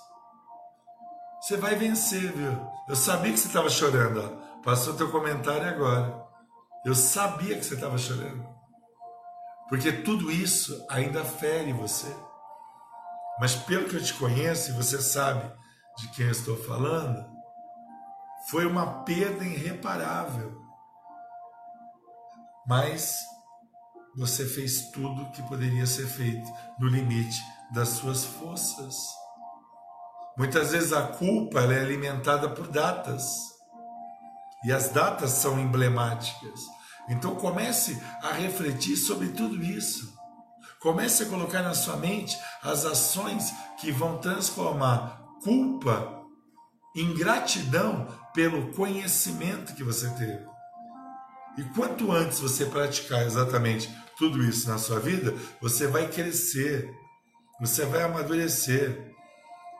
[1.41, 2.67] Você vai vencer, viu?
[2.87, 4.21] Eu sabia que você estava chorando.
[4.21, 4.61] Ó.
[4.61, 6.25] Passou teu comentário agora.
[6.85, 8.47] Eu sabia que você estava chorando.
[9.67, 12.15] porque tudo isso ainda fere você.
[13.37, 15.51] Mas pelo que eu te conheço, e você sabe
[15.97, 17.29] de quem eu estou falando,
[18.49, 20.57] foi uma perda irreparável.
[22.65, 23.25] Mas
[24.17, 27.39] você fez tudo que poderia ser feito no limite
[27.71, 28.95] das suas forças.
[30.35, 33.23] Muitas vezes a culpa é alimentada por datas.
[34.65, 36.61] E as datas são emblemáticas.
[37.07, 40.11] Então comece a refletir sobre tudo isso.
[40.81, 46.23] Comece a colocar na sua mente as ações que vão transformar culpa
[46.95, 50.45] em gratidão pelo conhecimento que você teve.
[51.57, 56.89] E quanto antes você praticar exatamente tudo isso na sua vida, você vai crescer,
[57.59, 59.15] você vai amadurecer,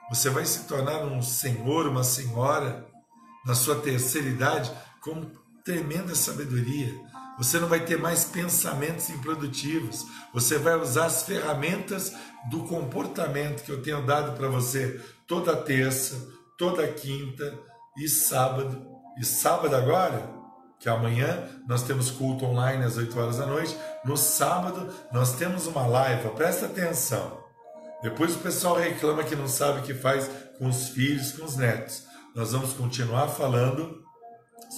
[0.10, 2.88] você vai se tornar um senhor, uma senhora
[3.46, 4.72] na sua terceira idade
[5.02, 5.30] com
[5.64, 6.94] tremenda sabedoria.
[7.38, 10.06] Você não vai ter mais pensamentos improdutivos.
[10.34, 12.14] Você vai usar as ferramentas
[12.50, 16.16] do comportamento que eu tenho dado para você toda terça,
[16.58, 17.60] toda quinta
[17.98, 18.88] e sábado.
[19.20, 20.37] E sábado agora,
[20.80, 23.76] que amanhã nós temos culto online às 8 horas da noite.
[24.06, 27.46] No sábado nós temos uma live, presta atenção.
[28.02, 31.56] Depois o pessoal reclama que não sabe o que faz com os filhos, com os
[31.56, 32.04] netos.
[32.36, 34.04] Nós vamos continuar falando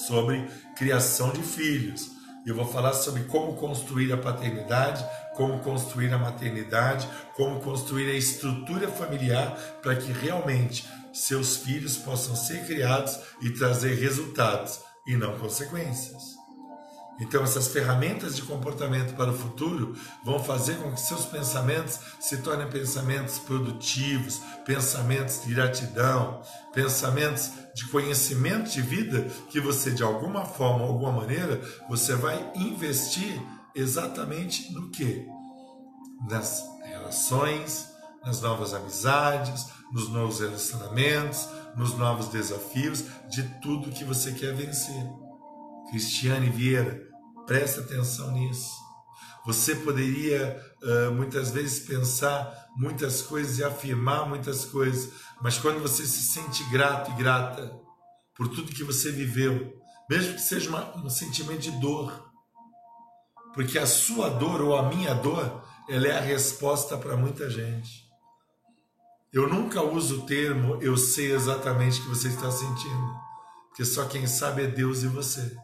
[0.08, 2.10] sobre criação de filhos.
[2.46, 8.14] Eu vou falar sobre como construir a paternidade, como construir a maternidade, como construir a
[8.14, 15.38] estrutura familiar para que realmente seus filhos possam ser criados e trazer resultados e não
[15.40, 16.38] consequências.
[17.20, 19.94] Então, essas ferramentas de comportamento para o futuro
[20.24, 26.42] vão fazer com que seus pensamentos se tornem pensamentos produtivos, pensamentos de gratidão,
[26.74, 33.42] pensamentos de conhecimento de vida que você, de alguma forma, alguma maneira, você vai investir
[33.76, 35.28] exatamente no que?
[36.30, 37.90] Nas relações,
[38.24, 45.04] nas novas amizades, nos novos relacionamentos, nos novos desafios, de tudo que você quer vencer.
[45.90, 47.10] Cristiane Vieira,
[47.50, 48.70] Preste atenção nisso.
[49.44, 50.64] Você poderia
[51.16, 57.10] muitas vezes pensar muitas coisas e afirmar muitas coisas, mas quando você se sente grato
[57.10, 57.76] e grata
[58.36, 59.74] por tudo que você viveu,
[60.08, 62.32] mesmo que seja uma, um sentimento de dor,
[63.56, 68.08] porque a sua dor ou a minha dor, ela é a resposta para muita gente.
[69.32, 73.16] Eu nunca uso o termo eu sei exatamente o que você está sentindo,
[73.68, 75.56] porque só quem sabe é Deus e você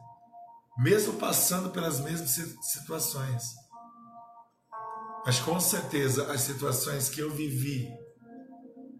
[0.77, 3.43] mesmo passando pelas mesmas situações.
[5.25, 7.89] Mas com certeza as situações que eu vivi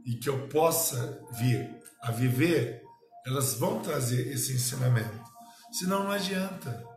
[0.06, 1.70] e que eu possa vir
[2.02, 2.82] a viver,
[3.26, 5.24] elas vão trazer esse ensinamento.
[5.72, 6.95] Senão não adianta.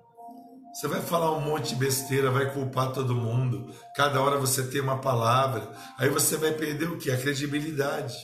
[0.78, 3.74] Você vai falar um monte de besteira, vai culpar todo mundo.
[3.96, 7.10] Cada hora você tem uma palavra, aí você vai perder o que?
[7.10, 8.14] A credibilidade.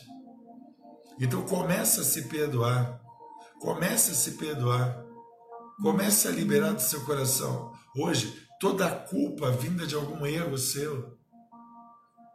[1.18, 3.00] Então comece a se perdoar.
[3.58, 5.04] Comece a se perdoar.
[5.82, 7.72] Comece a liberar do seu coração.
[7.96, 11.18] Hoje, toda a culpa vinda de algum erro seu.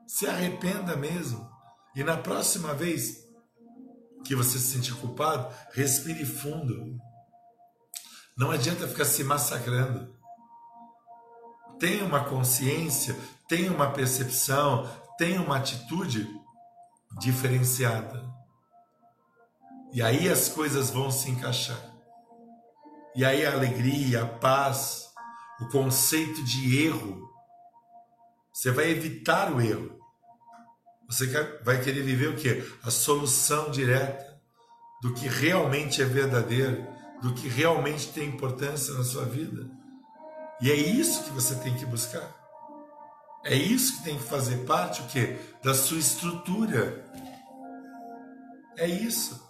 [0.05, 1.49] Se arrependa mesmo.
[1.95, 3.23] E na próxima vez
[4.25, 6.99] que você se sentir culpado, respire fundo.
[8.39, 10.15] Não adianta ficar se massacrando.
[11.77, 13.13] Tenha uma consciência,
[13.49, 16.25] tenha uma percepção, tenha uma atitude
[17.19, 18.23] diferenciada.
[19.91, 21.81] E aí as coisas vão se encaixar.
[23.13, 25.09] E aí a alegria, a paz,
[25.59, 27.29] o conceito de erro.
[28.53, 29.99] Você vai evitar o erro.
[31.09, 31.27] Você
[31.61, 32.63] vai querer viver o que?
[32.83, 34.39] A solução direta
[35.01, 36.87] do que realmente é verdadeiro,
[37.21, 39.69] do que realmente tem importância na sua vida.
[40.61, 42.35] E é isso que você tem que buscar.
[43.43, 45.37] É isso que tem que fazer parte o que?
[45.63, 47.05] Da sua estrutura.
[48.77, 49.47] É isso.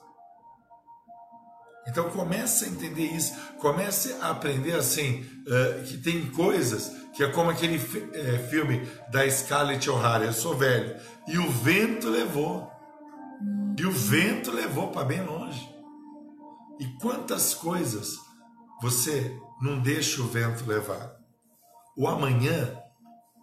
[1.87, 7.31] Então comece a entender isso, comece a aprender assim, uh, que tem coisas que é
[7.31, 10.95] como aquele uh, filme da Scarlett O'Hara, eu sou velho,
[11.27, 12.71] e o vento levou,
[13.77, 15.68] e o vento levou para bem longe.
[16.79, 18.15] E quantas coisas
[18.81, 21.13] você não deixa o vento levar?
[21.97, 22.77] O amanhã,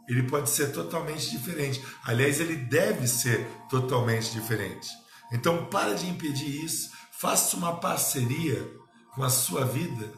[0.09, 1.85] ele pode ser totalmente diferente.
[2.05, 4.89] Aliás, ele deve ser totalmente diferente.
[5.33, 8.71] Então, para de impedir isso Faça uma parceria
[9.15, 10.13] com a sua vida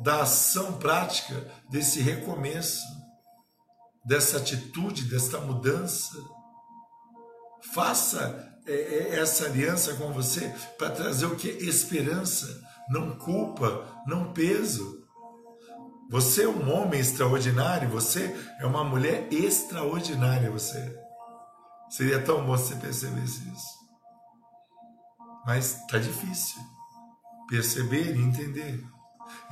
[0.00, 2.84] da ação prática desse recomeço,
[4.04, 6.14] dessa atitude, desta mudança.
[7.72, 11.48] Faça é, é, essa aliança com você para trazer o que?
[11.48, 15.02] Esperança, não culpa, não peso.
[16.10, 21.00] Você é um homem extraordinário, você é uma mulher extraordinária, você.
[21.90, 23.82] Seria tão bom se percebesse isso.
[25.46, 26.60] Mas tá difícil
[27.48, 28.82] perceber e entender.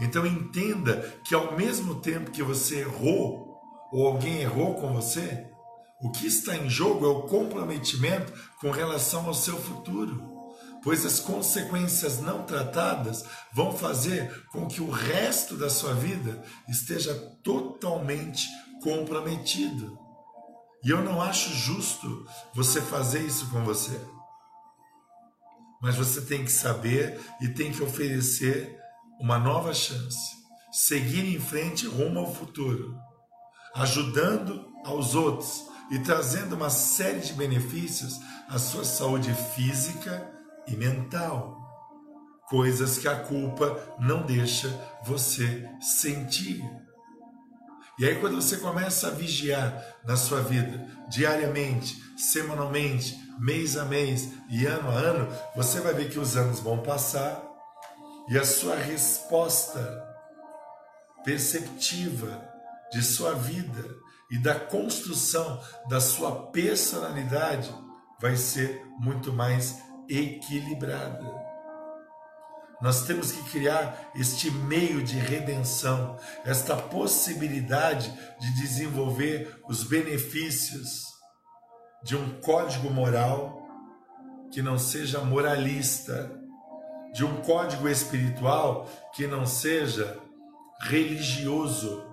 [0.00, 3.61] Então entenda que ao mesmo tempo que você errou,
[3.92, 5.49] ou alguém errou com você,
[6.03, 10.30] o que está em jogo é o comprometimento com relação ao seu futuro
[10.82, 17.14] pois as consequências não tratadas vão fazer com que o resto da sua vida esteja
[17.42, 18.48] totalmente
[18.82, 19.98] comprometido.
[20.82, 24.01] E eu não acho justo você fazer isso com você.
[25.82, 28.78] Mas você tem que saber e tem que oferecer
[29.18, 30.36] uma nova chance,
[30.72, 32.96] seguir em frente rumo ao futuro,
[33.74, 40.30] ajudando aos outros e trazendo uma série de benefícios à sua saúde física
[40.66, 41.59] e mental.
[42.49, 44.68] Coisas que a culpa não deixa
[45.05, 46.62] você sentir.
[47.99, 54.30] E aí, quando você começa a vigiar na sua vida, diariamente, semanalmente, mês a mês
[54.49, 57.43] e ano a ano, você vai ver que os anos vão passar
[58.28, 60.09] e a sua resposta
[61.24, 62.43] perceptiva
[62.91, 63.99] de sua vida
[64.31, 67.74] e da construção da sua personalidade
[68.20, 69.78] vai ser muito mais
[70.09, 71.51] equilibrada.
[72.81, 78.11] Nós temos que criar este meio de redenção, esta possibilidade
[78.41, 81.05] de desenvolver os benefícios
[82.03, 83.61] de um código moral
[84.51, 86.41] que não seja moralista,
[87.12, 90.18] de um código espiritual que não seja
[90.81, 92.09] religioso,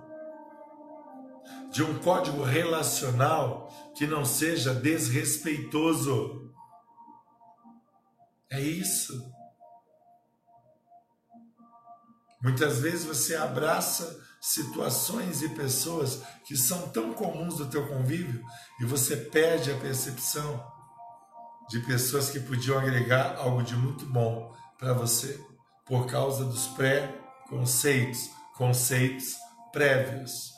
[1.78, 6.52] de um código relacional que não seja desrespeitoso.
[8.50, 9.32] É isso.
[12.42, 18.44] Muitas vezes você abraça situações e pessoas que são tão comuns do teu convívio
[18.80, 20.60] e você perde a percepção
[21.68, 25.40] de pessoas que podiam agregar algo de muito bom para você
[25.86, 29.36] por causa dos pré-conceitos, conceitos
[29.70, 30.57] prévios.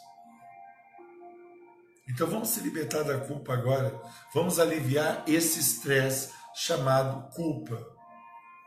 [2.10, 3.94] Então vamos se libertar da culpa agora.
[4.34, 7.80] Vamos aliviar esse estresse chamado culpa.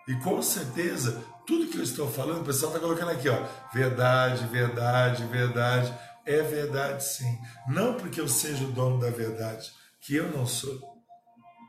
[0.08, 3.38] E com certeza, tudo que eu estou falando, o pessoal está colocando aqui, ó,
[3.74, 5.94] verdade, verdade, verdade.
[6.26, 7.38] É verdade sim.
[7.68, 10.80] Não porque eu seja o dono da verdade, que eu não sou.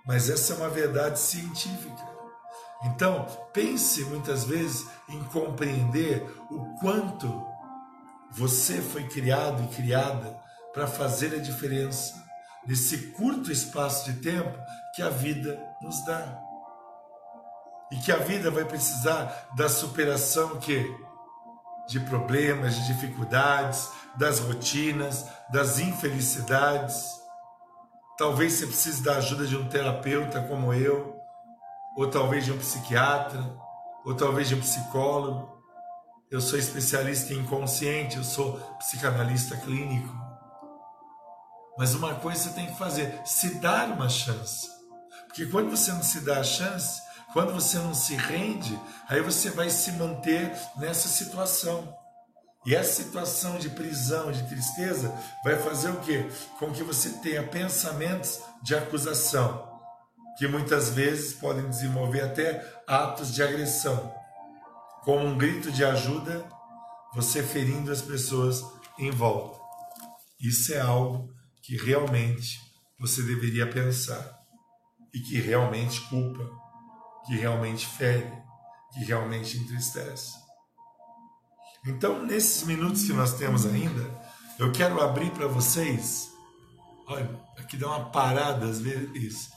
[0.07, 2.15] Mas essa é uma verdade científica.
[2.85, 7.45] Então, pense muitas vezes em compreender o quanto
[8.31, 10.44] você foi criado e criada
[10.75, 12.23] para fazer a diferença
[12.67, 14.59] nesse curto espaço de tempo
[14.95, 16.41] que a vida nos dá.
[17.93, 20.85] E que a vida vai precisar da superação que
[21.87, 27.05] de problemas, de dificuldades, das rotinas, das infelicidades.
[28.17, 31.15] Talvez você precise da ajuda de um terapeuta como eu,
[31.97, 33.45] ou talvez de um psiquiatra,
[34.05, 35.63] ou talvez de um psicólogo.
[36.31, 40.24] Eu sou especialista em inconsciente, eu sou psicanalista clínico.
[41.77, 44.69] Mas uma coisa você tem que fazer: se dar uma chance.
[45.27, 47.03] Porque quando você não se dá a chance,
[47.33, 51.93] quando você não se rende, aí você vai se manter nessa situação.
[52.65, 55.13] E essa situação de prisão, de tristeza,
[55.43, 56.29] vai fazer o quê?
[56.59, 59.69] Com que você tenha pensamentos de acusação,
[60.39, 64.15] que muitas vezes podem desenvolver até atos de agressão.
[65.03, 66.45] Como um grito de ajuda,
[67.13, 68.65] você ferindo as pessoas
[68.99, 69.59] em volta.
[70.41, 71.34] Isso é algo
[71.65, 72.61] que realmente
[73.01, 74.39] você deveria pensar
[75.15, 76.45] e que realmente culpa,
[77.27, 78.31] que realmente fere,
[78.93, 80.35] que realmente entristece.
[81.87, 84.23] Então, nesses minutos que nós temos ainda,
[84.59, 86.31] eu quero abrir para vocês.
[87.07, 89.51] Olha, aqui dá uma parada às vezes.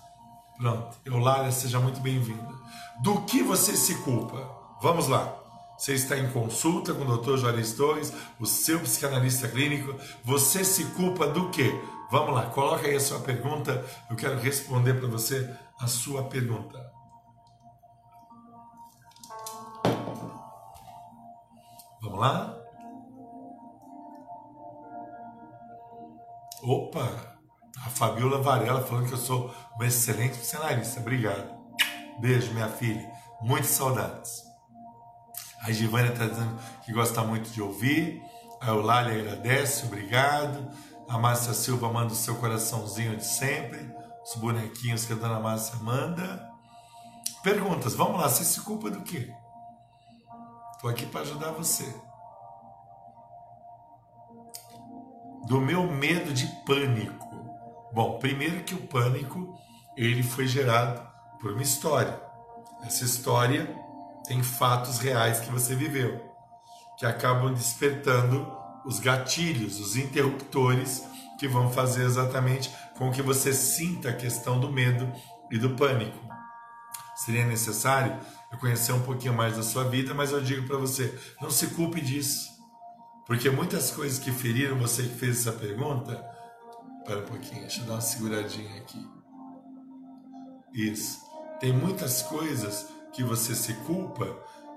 [0.57, 2.55] Pronto, Eulália, seja muito bem-vinda.
[3.03, 4.49] Do que você se culpa?
[4.81, 5.37] Vamos lá.
[5.77, 7.37] Você está em consulta com o Dr.
[7.37, 9.95] Juarez Torres, o seu psicanalista clínico.
[10.23, 11.71] Você se culpa do quê?
[12.09, 13.85] Vamos lá, coloca aí a sua pergunta.
[14.09, 16.79] Eu quero responder para você a sua pergunta.
[22.01, 22.57] Vamos lá?
[26.63, 27.37] Opa!
[27.85, 30.99] A Fabiola Varela falando que eu sou uma excelente psicanalista.
[30.99, 31.55] Obrigado.
[32.19, 33.11] Beijo, minha filha.
[33.41, 34.43] Muitas saudades.
[35.61, 38.21] A Givânia está dizendo que gosta muito de ouvir.
[38.61, 40.67] A Eulália agradece, obrigado.
[41.09, 43.93] A Márcia Silva manda o seu coraçãozinho de sempre,
[44.23, 46.49] os bonequinhos que a dona Márcia manda.
[47.43, 49.33] Perguntas, vamos lá, você se culpa do quê?
[50.75, 52.07] Estou aqui para ajudar você.
[55.47, 57.25] do meu medo de pânico.
[57.93, 59.57] Bom, primeiro que o pânico
[59.95, 61.01] ele foi gerado
[61.39, 62.21] por uma história.
[62.83, 63.65] Essa história
[64.25, 66.21] tem fatos reais que você viveu,
[66.97, 68.45] que acabam despertando
[68.87, 71.03] os gatilhos, os interruptores
[71.37, 75.11] que vão fazer exatamente com que você sinta a questão do medo
[75.51, 76.17] e do pânico.
[77.17, 78.17] Seria necessário
[78.49, 81.67] eu conhecer um pouquinho mais da sua vida, mas eu digo para você, não se
[81.67, 82.49] culpe disso.
[83.25, 86.25] Porque muitas coisas que feriram você que fez essa pergunta,
[87.03, 89.05] para um pouquinho, deixa eu dar uma seguradinha aqui.
[90.73, 91.19] Isso.
[91.59, 94.25] Tem muitas coisas que você se culpa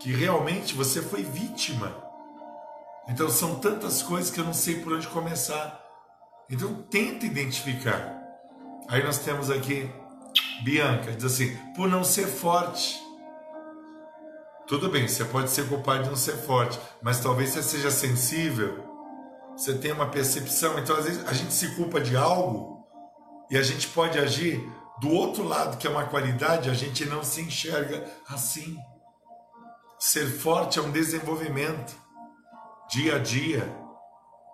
[0.00, 2.09] que realmente você foi vítima.
[3.09, 5.80] Então são tantas coisas que eu não sei por onde começar.
[6.48, 8.18] Então tenta identificar.
[8.88, 9.90] Aí nós temos aqui
[10.62, 13.01] Bianca, diz assim, por não ser forte.
[14.66, 18.84] Tudo bem, você pode ser culpado de não ser forte, mas talvez você seja sensível,
[19.57, 20.78] você tenha uma percepção.
[20.78, 22.86] Então, às vezes, a gente se culpa de algo
[23.51, 24.61] e a gente pode agir
[25.01, 28.76] do outro lado, que é uma qualidade, a gente não se enxerga assim.
[29.98, 31.94] Ser forte é um desenvolvimento,
[32.91, 33.72] dia a dia,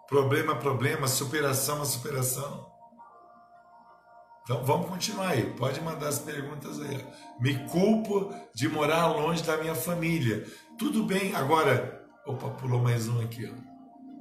[0.07, 2.67] problema a problema, superação a superação.
[4.43, 7.05] Então vamos continuar aí, pode mandar as perguntas aí.
[7.41, 10.47] Me culpo de morar longe da minha família.
[10.79, 13.57] Tudo bem, agora, opa, pulou mais um aqui, ó.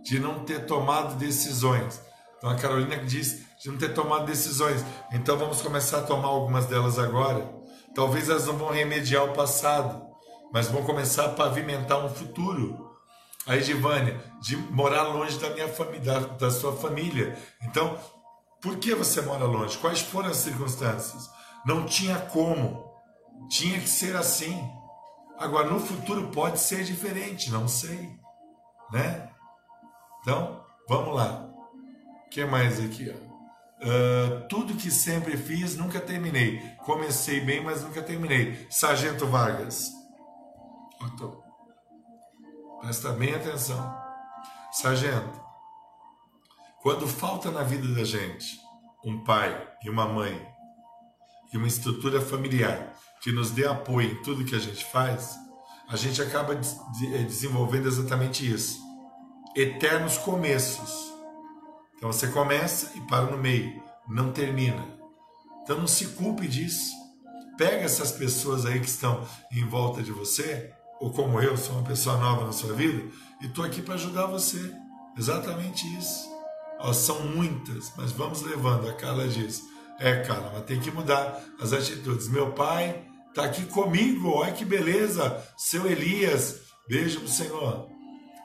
[0.02, 2.02] De não ter tomado decisões.
[2.38, 4.84] Então a Carolina diz de não ter tomado decisões.
[5.12, 7.54] Então vamos começar a tomar algumas delas agora.
[7.94, 10.08] Talvez elas não vão remediar o passado,
[10.54, 12.85] mas vão começar a pavimentar um futuro.
[13.48, 17.38] A Edivânia, de morar longe da minha família, da, da sua família.
[17.62, 17.98] Então,
[18.62, 19.78] por que você mora longe?
[19.78, 21.30] Quais foram as circunstâncias?
[21.66, 22.84] Não tinha como.
[23.50, 24.68] Tinha que ser assim.
[25.38, 28.10] Agora, no futuro pode ser diferente, não sei.
[28.92, 29.30] Né?
[30.22, 31.48] Então, vamos lá.
[32.26, 33.10] O que mais aqui?
[33.10, 36.60] Uh, tudo que sempre fiz, nunca terminei.
[36.84, 38.66] Comecei bem, mas nunca terminei.
[38.72, 39.92] Sargento Vargas.
[41.18, 41.45] Tô...
[42.86, 43.98] Presta bem atenção.
[44.72, 45.42] Sargento,
[46.84, 48.60] quando falta na vida da gente
[49.04, 50.40] um pai e uma mãe
[51.52, 55.36] e uma estrutura familiar que nos dê apoio em tudo que a gente faz,
[55.90, 58.80] a gente acaba eh, desenvolvendo exatamente isso.
[59.56, 61.12] Eternos começos
[61.98, 64.86] então você começa e para no meio, não termina.
[65.64, 66.94] Então não se culpe disso.
[67.58, 71.84] Pega essas pessoas aí que estão em volta de você, ou como eu, sou uma
[71.84, 73.04] pessoa nova na sua vida,
[73.42, 74.74] e estou aqui para ajudar você.
[75.18, 76.30] Exatamente isso.
[76.80, 78.88] Ó, são muitas, mas vamos levando.
[78.90, 79.64] A Carla diz:
[80.00, 82.28] É, Carla, mas tem que mudar as atitudes.
[82.28, 85.44] Meu pai está aqui comigo, olha que beleza.
[85.58, 87.90] Seu Elias, beijo para o Senhor.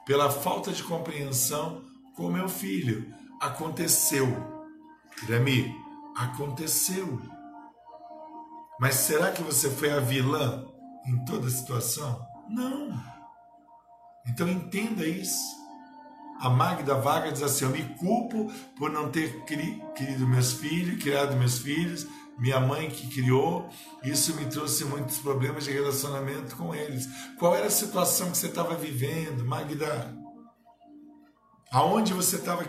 [0.05, 1.83] Pela falta de compreensão
[2.15, 4.27] com meu filho aconteceu.
[5.23, 5.73] Irami,
[6.15, 7.21] aconteceu.
[8.79, 10.65] Mas será que você foi a vilã
[11.05, 12.30] em toda a situação?
[12.51, 12.91] Não.
[14.27, 15.59] Então entenda isso.
[16.39, 21.35] A Magda Vaga diz assim: Eu me culpo por não ter criado meus filhos, criado
[21.35, 23.69] meus filhos, minha mãe que criou.
[24.03, 27.07] Isso me trouxe muitos problemas de relacionamento com eles.
[27.37, 30.21] Qual era a situação que você estava vivendo, Magda?
[31.71, 32.63] aonde você estava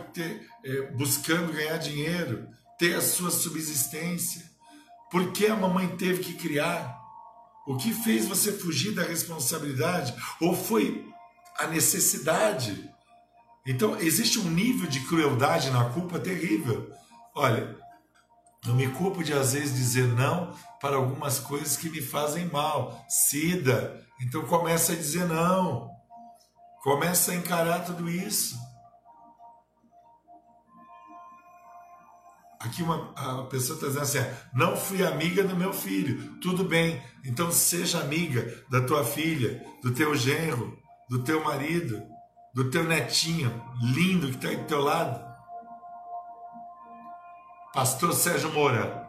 [0.65, 4.49] é, buscando ganhar dinheiro, ter a sua subsistência.
[5.11, 7.02] Por que a mamãe teve que criar?
[7.67, 10.15] O que fez você fugir da responsabilidade?
[10.41, 11.09] Ou foi
[11.59, 12.91] a necessidade?
[13.67, 16.91] Então, existe um nível de crueldade na culpa terrível.
[17.35, 17.77] Olha,
[18.67, 23.05] eu me culpo de às vezes dizer não para algumas coisas que me fazem mal.
[23.09, 24.05] Sida.
[24.21, 25.91] Então começa a dizer não.
[26.83, 28.57] Começa a encarar tudo isso.
[32.65, 36.37] Aqui uma a pessoa está dizendo assim: não fui amiga do meu filho.
[36.41, 42.01] Tudo bem, então seja amiga da tua filha, do teu genro, do teu marido,
[42.55, 43.53] do teu netinho
[43.83, 45.33] lindo que está aí do teu lado.
[47.75, 49.09] Pastor Sérgio Moura,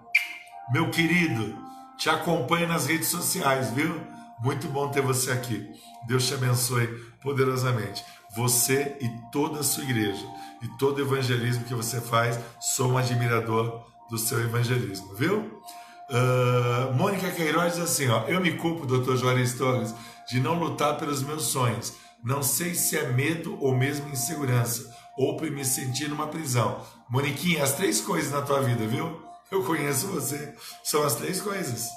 [0.72, 1.56] meu querido,
[1.98, 4.02] te acompanho nas redes sociais, viu?
[4.40, 5.70] Muito bom ter você aqui.
[6.08, 6.88] Deus te abençoe
[7.22, 8.04] poderosamente.
[8.36, 10.26] Você e toda a sua igreja
[10.62, 15.62] e todo o evangelismo que você faz, sou um admirador do seu evangelismo, viu?
[16.10, 19.94] Uh, Mônica Queiroz diz assim: ó, Eu me culpo, doutor Juarez Torres,
[20.30, 21.94] de não lutar pelos meus sonhos.
[22.24, 26.82] Não sei se é medo ou mesmo insegurança, ou por me sentir numa prisão.
[27.10, 29.22] Moniquinha, as três coisas na tua vida, viu?
[29.52, 30.56] Eu conheço você.
[30.84, 31.90] São as três coisas.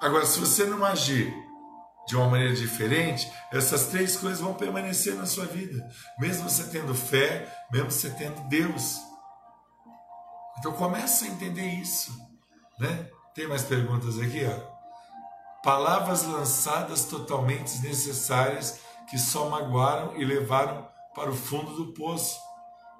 [0.00, 1.34] Agora, se você não agir
[2.08, 5.86] de uma maneira diferente, essas três coisas vão permanecer na sua vida,
[6.18, 8.96] mesmo você tendo fé, mesmo você tendo Deus.
[10.58, 12.10] Então começa a entender isso,
[12.80, 13.10] né?
[13.34, 14.78] Tem mais perguntas aqui, ó.
[15.62, 18.80] Palavras lançadas totalmente desnecessárias
[19.10, 22.40] que só magoaram e levaram para o fundo do poço.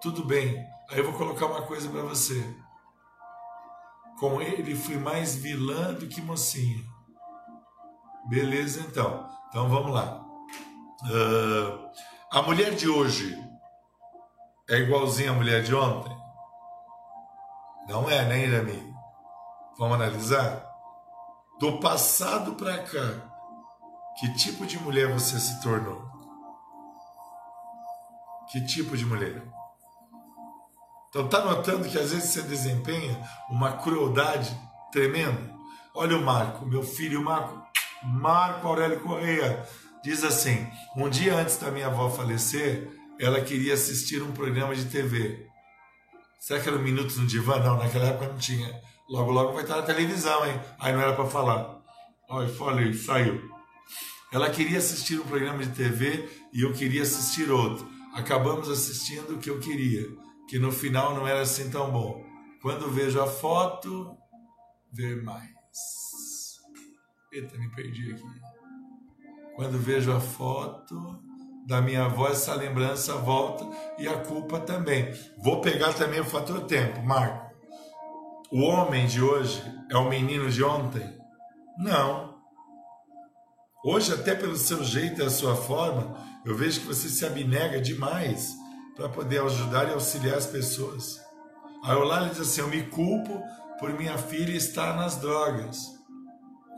[0.02, 0.66] Tudo bem.
[0.90, 2.44] Aí eu vou colocar uma coisa para você.
[4.20, 6.97] Com ele fui mais vilã do que mocinha.
[8.28, 9.26] Beleza, então.
[9.48, 10.22] Então vamos lá.
[11.02, 11.88] Uh,
[12.30, 13.34] a mulher de hoje
[14.68, 16.14] é igualzinha à mulher de ontem?
[17.88, 18.94] Não é, né, Irami?
[19.78, 20.62] Vamos analisar?
[21.58, 23.32] Do passado para cá,
[24.18, 26.06] que tipo de mulher você se tornou?
[28.50, 29.42] Que tipo de mulher?
[31.08, 33.18] Então tá notando que às vezes você desempenha
[33.48, 34.54] uma crueldade
[34.92, 35.56] tremenda?
[35.94, 37.67] Olha o Marco, meu filho Marco,
[38.02, 39.66] Marco Aurélio Correia,
[40.02, 42.88] diz assim: um dia antes da minha avó falecer,
[43.18, 45.46] ela queria assistir um programa de TV.
[46.38, 47.58] Será que era um Minutos no Divã?
[47.58, 48.80] Não, naquela época não tinha.
[49.08, 50.60] Logo, logo vai estar na televisão, hein?
[50.78, 51.80] Aí não era para falar.
[52.28, 53.40] Olha, falei, saiu.
[54.30, 57.88] Ela queria assistir um programa de TV e eu queria assistir outro.
[58.14, 60.06] Acabamos assistindo o que eu queria,
[60.48, 62.22] que no final não era assim tão bom.
[62.60, 64.14] Quando vejo a foto,
[64.92, 65.50] ver mais.
[67.30, 68.40] Eita, me perdi aqui.
[69.54, 71.22] Quando vejo a foto
[71.66, 73.66] da minha avó, essa lembrança volta
[73.98, 75.12] e a culpa também.
[75.36, 77.54] Vou pegar também o fator tempo, Marco.
[78.50, 81.18] O homem de hoje é o menino de ontem?
[81.78, 82.38] Não.
[83.84, 86.16] Hoje, até pelo seu jeito e a sua forma,
[86.46, 88.56] eu vejo que você se abnega demais
[88.96, 91.20] para poder ajudar e auxiliar as pessoas.
[91.84, 93.42] Aí o Lala diz assim: Eu me culpo
[93.78, 95.97] por minha filha estar nas drogas.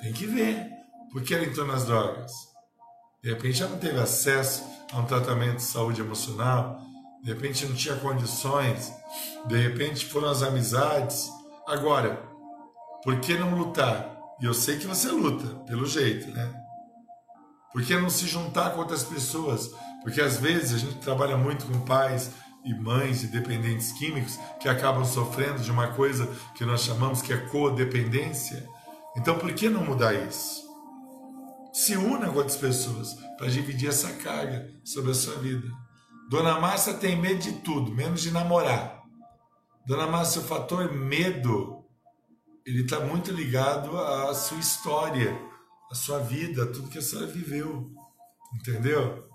[0.00, 0.70] Tem que ver
[1.12, 2.32] por que ela entrou nas drogas.
[3.22, 6.80] De repente já não teve acesso a um tratamento de saúde emocional,
[7.22, 8.92] de repente não tinha condições,
[9.46, 11.30] de repente foram as amizades,
[11.70, 12.20] Agora,
[13.04, 14.12] por que não lutar?
[14.40, 16.52] E eu sei que você luta, pelo jeito, né?
[17.72, 19.70] Por que não se juntar com outras pessoas?
[20.02, 22.32] Porque às vezes a gente trabalha muito com pais
[22.64, 27.32] e mães e dependentes químicos que acabam sofrendo de uma coisa que nós chamamos que
[27.32, 28.66] é codependência.
[29.16, 30.68] Então por que não mudar isso?
[31.72, 35.66] Se una com outras pessoas para dividir essa carga sobre a sua vida.
[36.28, 39.02] Dona Márcia tem medo de tudo, menos de namorar.
[39.86, 41.82] Dona Márcia, o fator medo,
[42.66, 45.36] ele está muito ligado à sua história,
[45.90, 47.90] à sua vida, a tudo que a senhora viveu,
[48.54, 49.26] entendeu?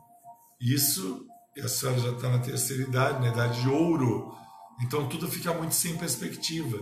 [0.61, 1.25] Isso,
[1.57, 4.33] e a senhora já está na terceira idade, na idade de ouro,
[4.83, 6.77] então tudo fica muito sem perspectiva.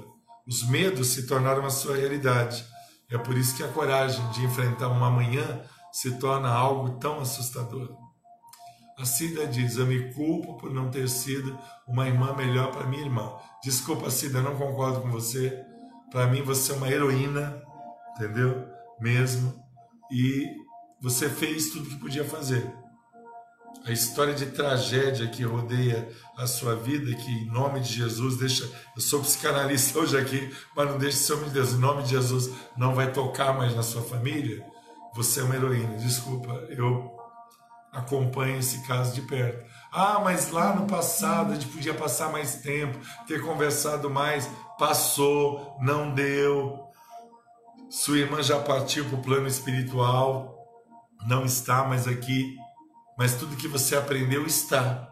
[0.46, 2.66] Os medos se tornaram a sua realidade.
[3.14, 5.62] É por isso que a coragem de enfrentar uma manhã
[5.92, 7.96] se torna algo tão assustador.
[8.98, 11.56] A Cida diz: Eu me culpo por não ter sido
[11.88, 13.36] uma irmã melhor para minha irmã.
[13.64, 15.64] Desculpa, Cida, não concordo com você.
[16.12, 17.62] Para mim, você é uma heroína,
[18.16, 18.68] entendeu?
[19.00, 19.54] Mesmo.
[20.12, 20.48] E
[21.00, 22.83] você fez tudo que podia fazer.
[23.86, 28.64] A história de tragédia que rodeia a sua vida, que em nome de Jesus deixa.
[28.96, 31.74] Eu sou psicanalista hoje aqui, mas não deixe seu de Deus.
[31.74, 34.66] Em nome de Jesus não vai tocar mais na sua família.
[35.14, 35.98] Você é uma heroína.
[35.98, 37.12] Desculpa, eu
[37.92, 39.64] acompanha esse caso de perto.
[39.92, 42.98] Ah, mas lá no passado a gente podia passar mais tempo,
[43.28, 44.50] ter conversado mais.
[44.80, 46.80] Passou, não deu.
[47.90, 50.58] Sua irmã já partiu para o plano espiritual,
[51.28, 52.58] não está mais aqui,
[53.18, 55.10] mas tudo que você aprendeu está.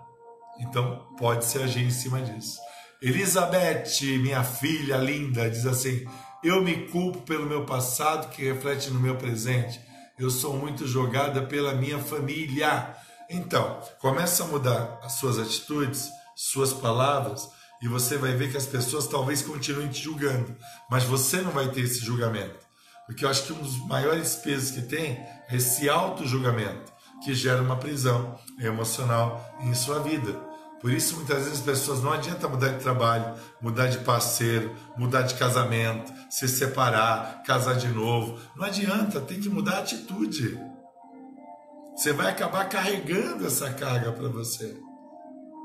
[0.60, 2.60] Então pode se agir em cima disso.
[3.02, 6.06] Elizabeth, minha filha linda, diz assim:
[6.43, 9.80] Eu me culpo pelo meu passado que reflete no meu presente
[10.22, 12.95] eu sou muito jogada pela minha família.
[13.28, 17.49] Então, começa a mudar as suas atitudes, suas palavras,
[17.82, 20.56] e você vai ver que as pessoas talvez continuem te julgando,
[20.91, 22.60] mas você não vai ter esse julgamento.
[23.08, 25.14] Porque eu acho que um dos maiores pesos que tem
[25.49, 26.93] é esse auto-julgamento,
[27.24, 30.34] que gera uma prisão emocional em sua vida.
[30.82, 35.22] Por isso, muitas vezes as pessoas não adianta mudar de trabalho, mudar de parceiro, mudar
[35.22, 38.39] de casamento, se separar, casar de novo.
[38.55, 40.59] Não adianta, tem que mudar a atitude.
[41.95, 44.76] Você vai acabar carregando essa carga para você.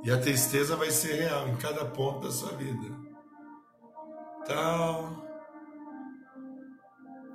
[0.05, 2.87] E a tristeza vai ser real em cada ponto da sua vida.
[4.43, 5.25] Então,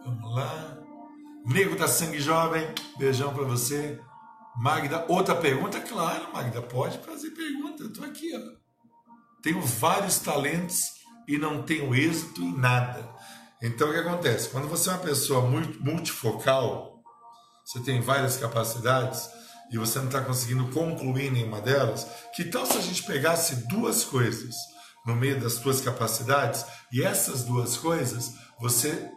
[0.06, 0.78] vamos lá.
[1.48, 2.68] Nego da Sangue Jovem,
[3.00, 4.00] beijão para você.
[4.62, 5.82] Magda, outra pergunta?
[5.82, 7.84] Claro, Magda, pode fazer pergunta.
[7.84, 9.42] Estou aqui, ó.
[9.42, 10.84] Tenho vários talentos
[11.28, 13.10] e não tenho êxito em nada.
[13.60, 14.50] Então, o que acontece?
[14.50, 17.02] Quando você é uma pessoa muito multifocal,
[17.66, 19.32] você tem várias capacidades
[19.72, 24.04] e você não está conseguindo concluir nenhuma delas, que tal se a gente pegasse duas
[24.04, 24.54] coisas
[25.08, 29.10] no meio das suas capacidades e essas duas coisas você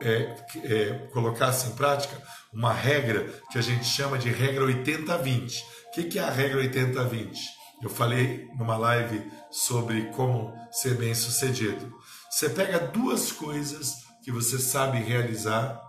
[0.00, 2.16] é, é, colocasse em prática
[2.52, 5.60] uma regra que a gente chama de regra 80-20.
[5.88, 7.36] O que, que é a regra 80-20?
[7.82, 11.92] Eu falei numa live sobre como ser bem sucedido.
[12.30, 15.82] Você pega duas coisas que você sabe realizar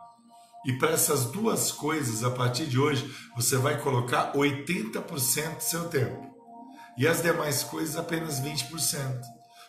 [0.65, 5.89] e para essas duas coisas, a partir de hoje, você vai colocar 80% do seu
[5.89, 6.33] tempo.
[6.97, 9.21] E as demais coisas apenas 20%.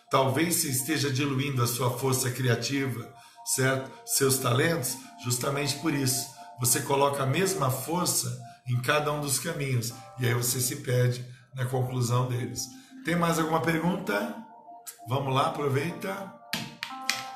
[0.09, 3.13] Talvez você esteja diluindo a sua força criativa,
[3.45, 3.91] certo?
[4.05, 6.27] Seus talentos, justamente por isso.
[6.59, 11.25] Você coloca a mesma força em cada um dos caminhos e aí você se perde
[11.53, 12.67] na conclusão deles.
[13.05, 14.35] Tem mais alguma pergunta?
[15.07, 16.33] Vamos lá, aproveita.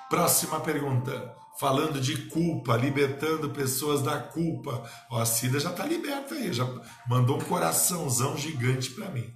[0.10, 1.36] Próxima pergunta.
[1.60, 4.82] Falando de culpa, libertando pessoas da culpa.
[5.12, 6.66] Ó, a Cida já está liberta aí, já
[7.08, 9.32] mandou um coraçãozão gigante para mim.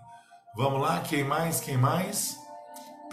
[0.55, 1.59] Vamos lá, quem mais?
[1.59, 2.37] Quem mais?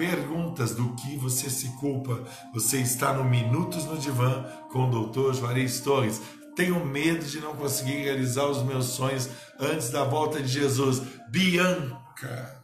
[0.01, 2.25] Perguntas do que você se culpa.
[2.55, 6.23] Você está no Minutos no Divã com o doutor Juarez Torres.
[6.57, 9.29] Tenho medo de não conseguir realizar os meus sonhos
[9.59, 11.03] antes da volta de Jesus.
[11.29, 12.63] Bianca,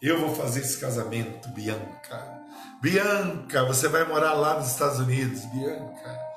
[0.00, 2.40] eu vou fazer esse casamento, Bianca.
[2.80, 6.27] Bianca, você vai morar lá nos Estados Unidos, Bianca.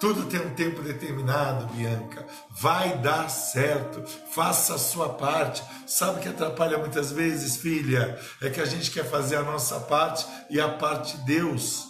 [0.00, 2.24] Tudo tem um tempo determinado, Bianca.
[2.50, 4.02] Vai dar certo.
[4.32, 5.62] Faça a sua parte.
[5.86, 8.16] Sabe o que atrapalha muitas vezes, filha?
[8.40, 11.88] É que a gente quer fazer a nossa parte e a parte de Deus.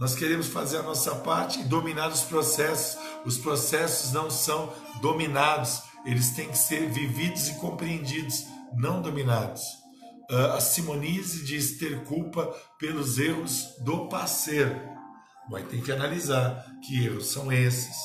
[0.00, 2.98] Nós queremos fazer a nossa parte e dominar os processos.
[3.26, 9.62] Os processos não são dominados, eles têm que ser vividos e compreendidos, não dominados.
[10.30, 12.46] Uh, a Simonise diz ter culpa
[12.78, 14.99] pelos erros do parceiro.
[15.50, 17.96] Vai ter que analisar que erros são esses.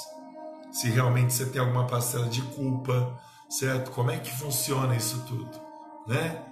[0.72, 3.18] Se realmente você tem alguma parcela de culpa,
[3.48, 3.92] certo?
[3.92, 5.62] Como é que funciona isso tudo,
[6.08, 6.44] né?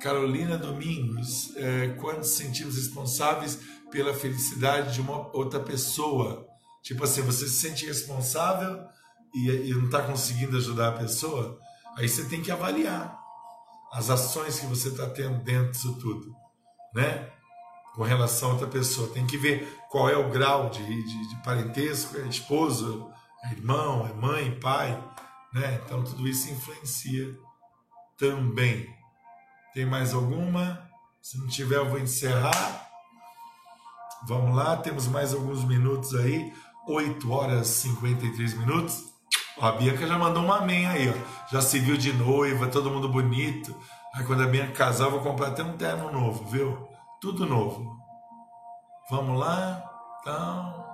[0.00, 3.60] Carolina Domingos, é, quando sentimos responsáveis
[3.90, 6.48] pela felicidade de uma outra pessoa,
[6.82, 8.82] tipo assim, você se sente responsável
[9.34, 11.60] e, e não está conseguindo ajudar a pessoa,
[11.98, 13.20] aí você tem que avaliar
[13.92, 16.34] as ações que você está tendo dentro disso tudo,
[16.94, 17.28] né?
[17.94, 19.12] Com relação a outra pessoa.
[19.12, 23.10] Tem que ver qual é o grau de, de, de parentesco, é esposo,
[23.44, 24.96] é irmão, é mãe, pai,
[25.52, 25.80] né?
[25.84, 27.36] Então tudo isso influencia
[28.16, 28.88] também.
[29.74, 30.88] Tem mais alguma?
[31.20, 32.88] Se não tiver, eu vou encerrar.
[34.28, 36.52] Vamos lá, temos mais alguns minutos aí.
[36.86, 39.04] 8 horas e 53 minutos.
[39.60, 41.50] A Bianca já mandou uma amém aí, ó.
[41.52, 43.76] Já se viu de noiva, todo mundo bonito.
[44.14, 46.88] Aí quando a Bianca casar, eu vou comprar até um terno novo, viu?
[47.20, 47.99] Tudo novo.
[49.10, 49.82] Vamos lá.
[50.20, 50.86] Então.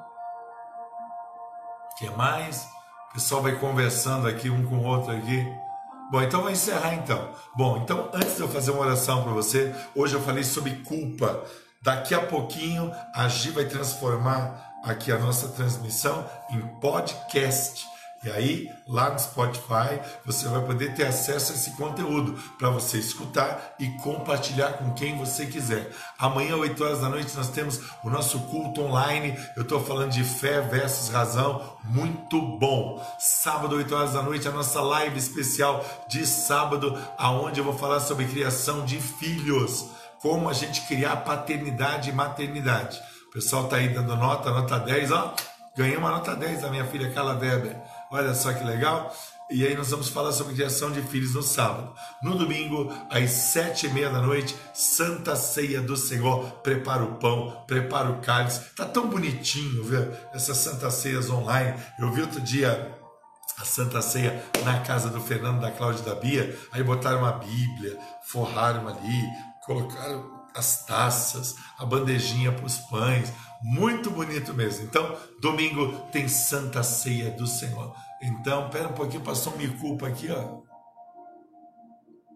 [1.92, 2.66] O que mais?
[3.10, 5.46] O pessoal vai conversando aqui um com o outro aqui.
[6.10, 7.30] Bom, então vou encerrar então.
[7.54, 11.44] Bom, então antes de eu fazer uma oração para você, hoje eu falei sobre culpa.
[11.82, 17.86] Daqui a pouquinho a Gi vai transformar aqui a nossa transmissão em podcast.
[18.26, 22.98] E aí, lá no Spotify, você vai poder ter acesso a esse conteúdo para você
[22.98, 25.92] escutar e compartilhar com quem você quiser.
[26.18, 29.38] Amanhã, 8 horas da noite, nós temos o nosso culto online.
[29.54, 33.00] Eu estou falando de fé versus razão, muito bom.
[33.20, 38.00] Sábado, 8 horas da noite, a nossa live especial de sábado, aonde eu vou falar
[38.00, 39.86] sobre criação de filhos,
[40.20, 43.00] como a gente criar paternidade e maternidade.
[43.28, 45.32] O pessoal está aí dando nota, nota 10, ó.
[45.76, 47.76] Ganhei uma nota 10 da minha filha Carla Weber.
[48.10, 49.14] Olha só que legal.
[49.48, 51.94] E aí nós vamos falar sobre criação de filhos no sábado.
[52.20, 56.50] No domingo, às sete e meia da noite, Santa Ceia do Senhor.
[56.62, 58.74] Prepara o pão, prepara o cálice.
[58.74, 60.12] Tá tão bonitinho, viu?
[60.34, 61.78] Essas Santa Ceias online.
[61.98, 62.92] Eu vi outro dia
[63.58, 66.58] a Santa Ceia na casa do Fernando, da Cláudia da Bia.
[66.72, 67.98] Aí botaram uma Bíblia,
[68.28, 69.22] forraram ali,
[69.64, 73.32] colocaram as taças, a bandejinha para os pães,
[73.66, 74.84] muito bonito mesmo.
[74.84, 77.92] Então, domingo tem Santa Ceia do Senhor.
[78.22, 80.60] Então, pera um pouquinho, passou um me culpa aqui, ó.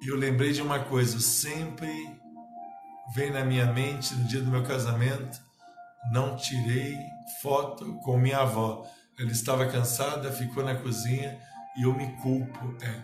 [0.02, 1.88] Eu lembrei de uma coisa, sempre
[3.14, 5.40] vem na minha mente no dia do meu casamento,
[6.12, 6.96] não tirei
[7.40, 8.84] foto com minha avó.
[9.16, 11.38] Ela estava cansada, ficou na cozinha
[11.76, 12.76] e eu me culpo.
[12.82, 13.02] É,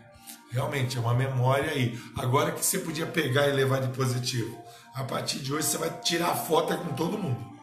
[0.50, 1.96] realmente é uma memória aí.
[2.16, 4.60] Agora que você podia pegar e levar de positivo.
[4.94, 7.55] A partir de hoje você vai tirar foto com todo mundo.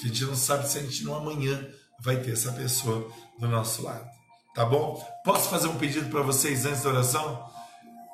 [0.00, 1.62] Porque a gente não sabe se a gente no amanhã
[2.00, 3.06] vai ter essa pessoa
[3.38, 4.08] do nosso lado.
[4.54, 5.06] Tá bom?
[5.22, 7.46] Posso fazer um pedido para vocês antes da oração?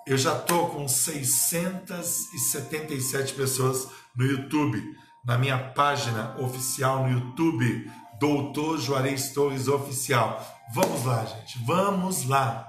[0.05, 4.83] Eu já tô com 677 pessoas no YouTube,
[5.25, 10.45] na minha página oficial no YouTube, Doutor Juarez Torres Oficial.
[10.75, 12.67] Vamos lá, gente, vamos lá.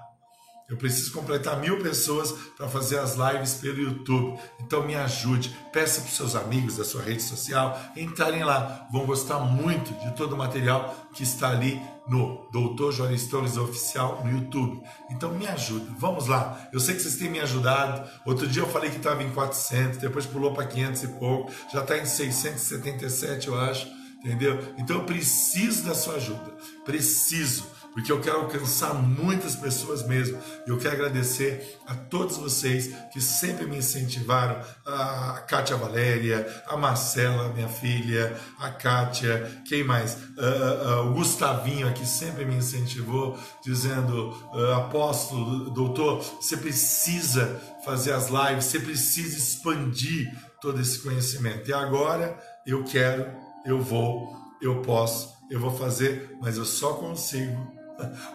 [0.70, 4.38] Eu preciso completar mil pessoas para fazer as lives pelo YouTube.
[4.60, 5.56] Então me ajude.
[5.72, 8.86] Peça para os seus amigos da sua rede social entrarem lá.
[8.92, 14.22] Vão gostar muito de todo o material que está ali no Doutor Joris Torres Oficial
[14.26, 14.82] no YouTube.
[15.10, 15.86] Então me ajuda.
[15.98, 16.68] Vamos lá.
[16.74, 18.06] Eu sei que vocês têm me ajudado.
[18.26, 21.50] Outro dia eu falei que estava em 400, depois pulou para 500 e pouco.
[21.72, 23.88] Já está em 677, eu acho.
[24.20, 24.74] Entendeu?
[24.78, 26.58] Então eu preciso da sua ajuda.
[26.84, 30.38] Preciso porque eu quero alcançar muitas pessoas mesmo.
[30.68, 37.52] Eu quero agradecer a todos vocês que sempre me incentivaram, a Kátia Valéria, a Marcela,
[37.54, 40.14] minha filha, a Kátia, quem mais?
[40.14, 43.36] Uh, uh, o Gustavinho aqui sempre me incentivou,
[43.66, 50.32] dizendo, uh, apóstolo, doutor, você precisa fazer as lives, você precisa expandir
[50.62, 51.68] todo esse conhecimento.
[51.68, 53.28] E agora eu quero,
[53.66, 57.76] eu vou, eu posso, eu vou fazer, mas eu só consigo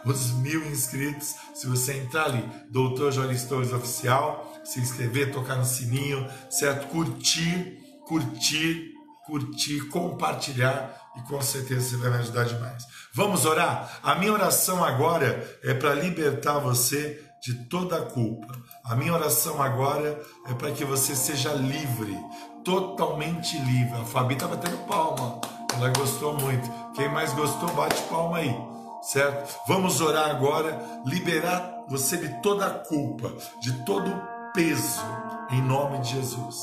[0.05, 1.35] os mil inscritos.
[1.55, 6.89] Se você entrar ali, Doutor Joris Torres Oficial, se inscrever, tocar no sininho, certo?
[6.89, 8.93] Curtir, curtir,
[9.27, 12.87] curtir, compartilhar e com certeza você vai me ajudar demais.
[13.15, 14.01] Vamos orar?
[14.03, 18.55] A minha oração agora é para libertar você de toda a culpa.
[18.85, 22.17] A minha oração agora é para que você seja livre,
[22.65, 24.01] totalmente livre.
[24.01, 25.41] A Fabi está batendo palma,
[25.75, 26.71] ela gostou muito.
[26.95, 28.72] Quem mais gostou, bate palma aí
[29.03, 29.61] certo?
[29.67, 35.03] Vamos orar agora, liberar você de toda a culpa, de todo o peso,
[35.51, 36.57] em nome de Jesus.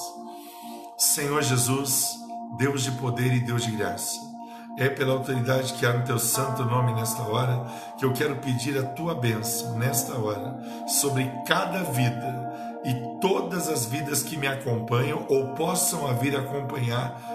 [0.97, 2.17] Senhor Jesus,
[2.57, 4.17] Deus de poder e Deus de graça,
[4.77, 7.65] é pela autoridade que há no teu santo nome nesta hora
[7.97, 12.49] que eu quero pedir a tua bênção nesta hora sobre cada vida
[12.85, 17.28] e todas as vidas que me acompanham ou possam vir acompanhar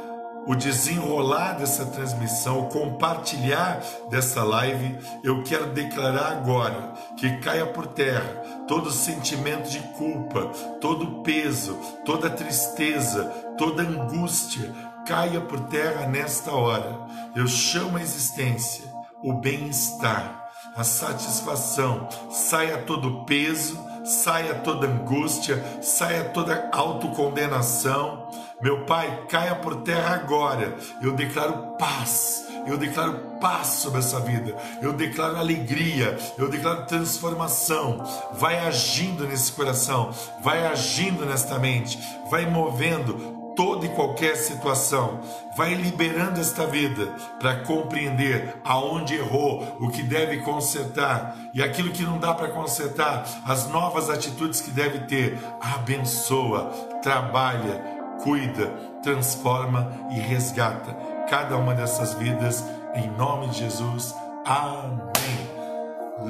[0.46, 3.80] o desenrolar dessa transmissão, o compartilhar
[4.10, 10.46] dessa live, eu quero declarar agora que caia por terra todo sentimento de culpa,
[10.80, 13.24] todo peso, toda tristeza,
[13.56, 14.72] toda angústia,
[15.06, 16.98] caia por terra nesta hora.
[17.34, 26.24] Eu chamo a existência o bem-estar, a satisfação, saia todo peso, saia toda angústia, saia
[26.24, 28.23] toda autocondenação
[28.64, 30.74] meu Pai, caia por terra agora.
[31.02, 32.46] Eu declaro paz.
[32.66, 34.56] Eu declaro paz sobre essa vida.
[34.80, 36.16] Eu declaro alegria.
[36.38, 38.02] Eu declaro transformação.
[38.32, 40.14] Vai agindo nesse coração.
[40.40, 41.98] Vai agindo nesta mente.
[42.30, 45.20] Vai movendo toda e qualquer situação.
[45.56, 52.02] Vai liberando esta vida para compreender aonde errou, o que deve consertar e aquilo que
[52.02, 55.38] não dá para consertar, as novas atitudes que deve ter.
[55.60, 56.70] Abençoa,
[57.02, 58.68] trabalha, cuida,
[59.02, 60.94] transforma e resgata
[61.28, 64.14] cada uma dessas vidas em nome de Jesus.
[64.44, 65.54] Amém.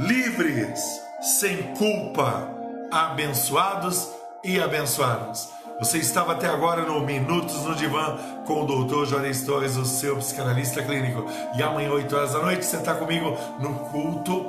[0.07, 0.80] Livres,
[1.20, 2.49] sem culpa,
[2.91, 4.09] abençoados
[4.43, 5.49] e abençoados.
[5.80, 8.16] Você estava até agora no Minutos no Divã
[8.47, 9.07] com o Dr.
[9.07, 11.26] Juarez Torres, o seu psicanalista clínico.
[11.57, 14.47] E amanhã, 8 horas da noite, você está comigo no culto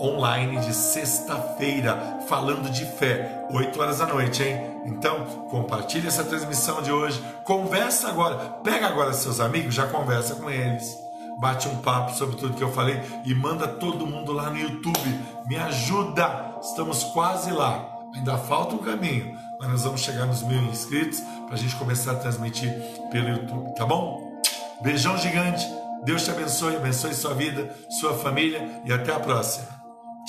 [0.00, 4.80] online de sexta-feira, falando de fé, 8 horas da noite, hein?
[4.86, 10.50] Então, compartilhe essa transmissão de hoje, conversa agora, pega agora seus amigos, já conversa com
[10.50, 10.96] eles.
[11.38, 15.20] Bate um papo sobre tudo que eu falei e manda todo mundo lá no YouTube.
[15.46, 16.56] Me ajuda!
[16.60, 17.98] Estamos quase lá.
[18.14, 22.12] Ainda falta um caminho, mas nós vamos chegar nos mil inscritos para a gente começar
[22.12, 22.70] a transmitir
[23.10, 24.40] pelo YouTube, tá bom?
[24.82, 25.66] Beijão gigante.
[26.04, 29.79] Deus te abençoe, abençoe sua vida, sua família e até a próxima.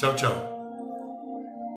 [0.01, 0.50] Tchau, tchau.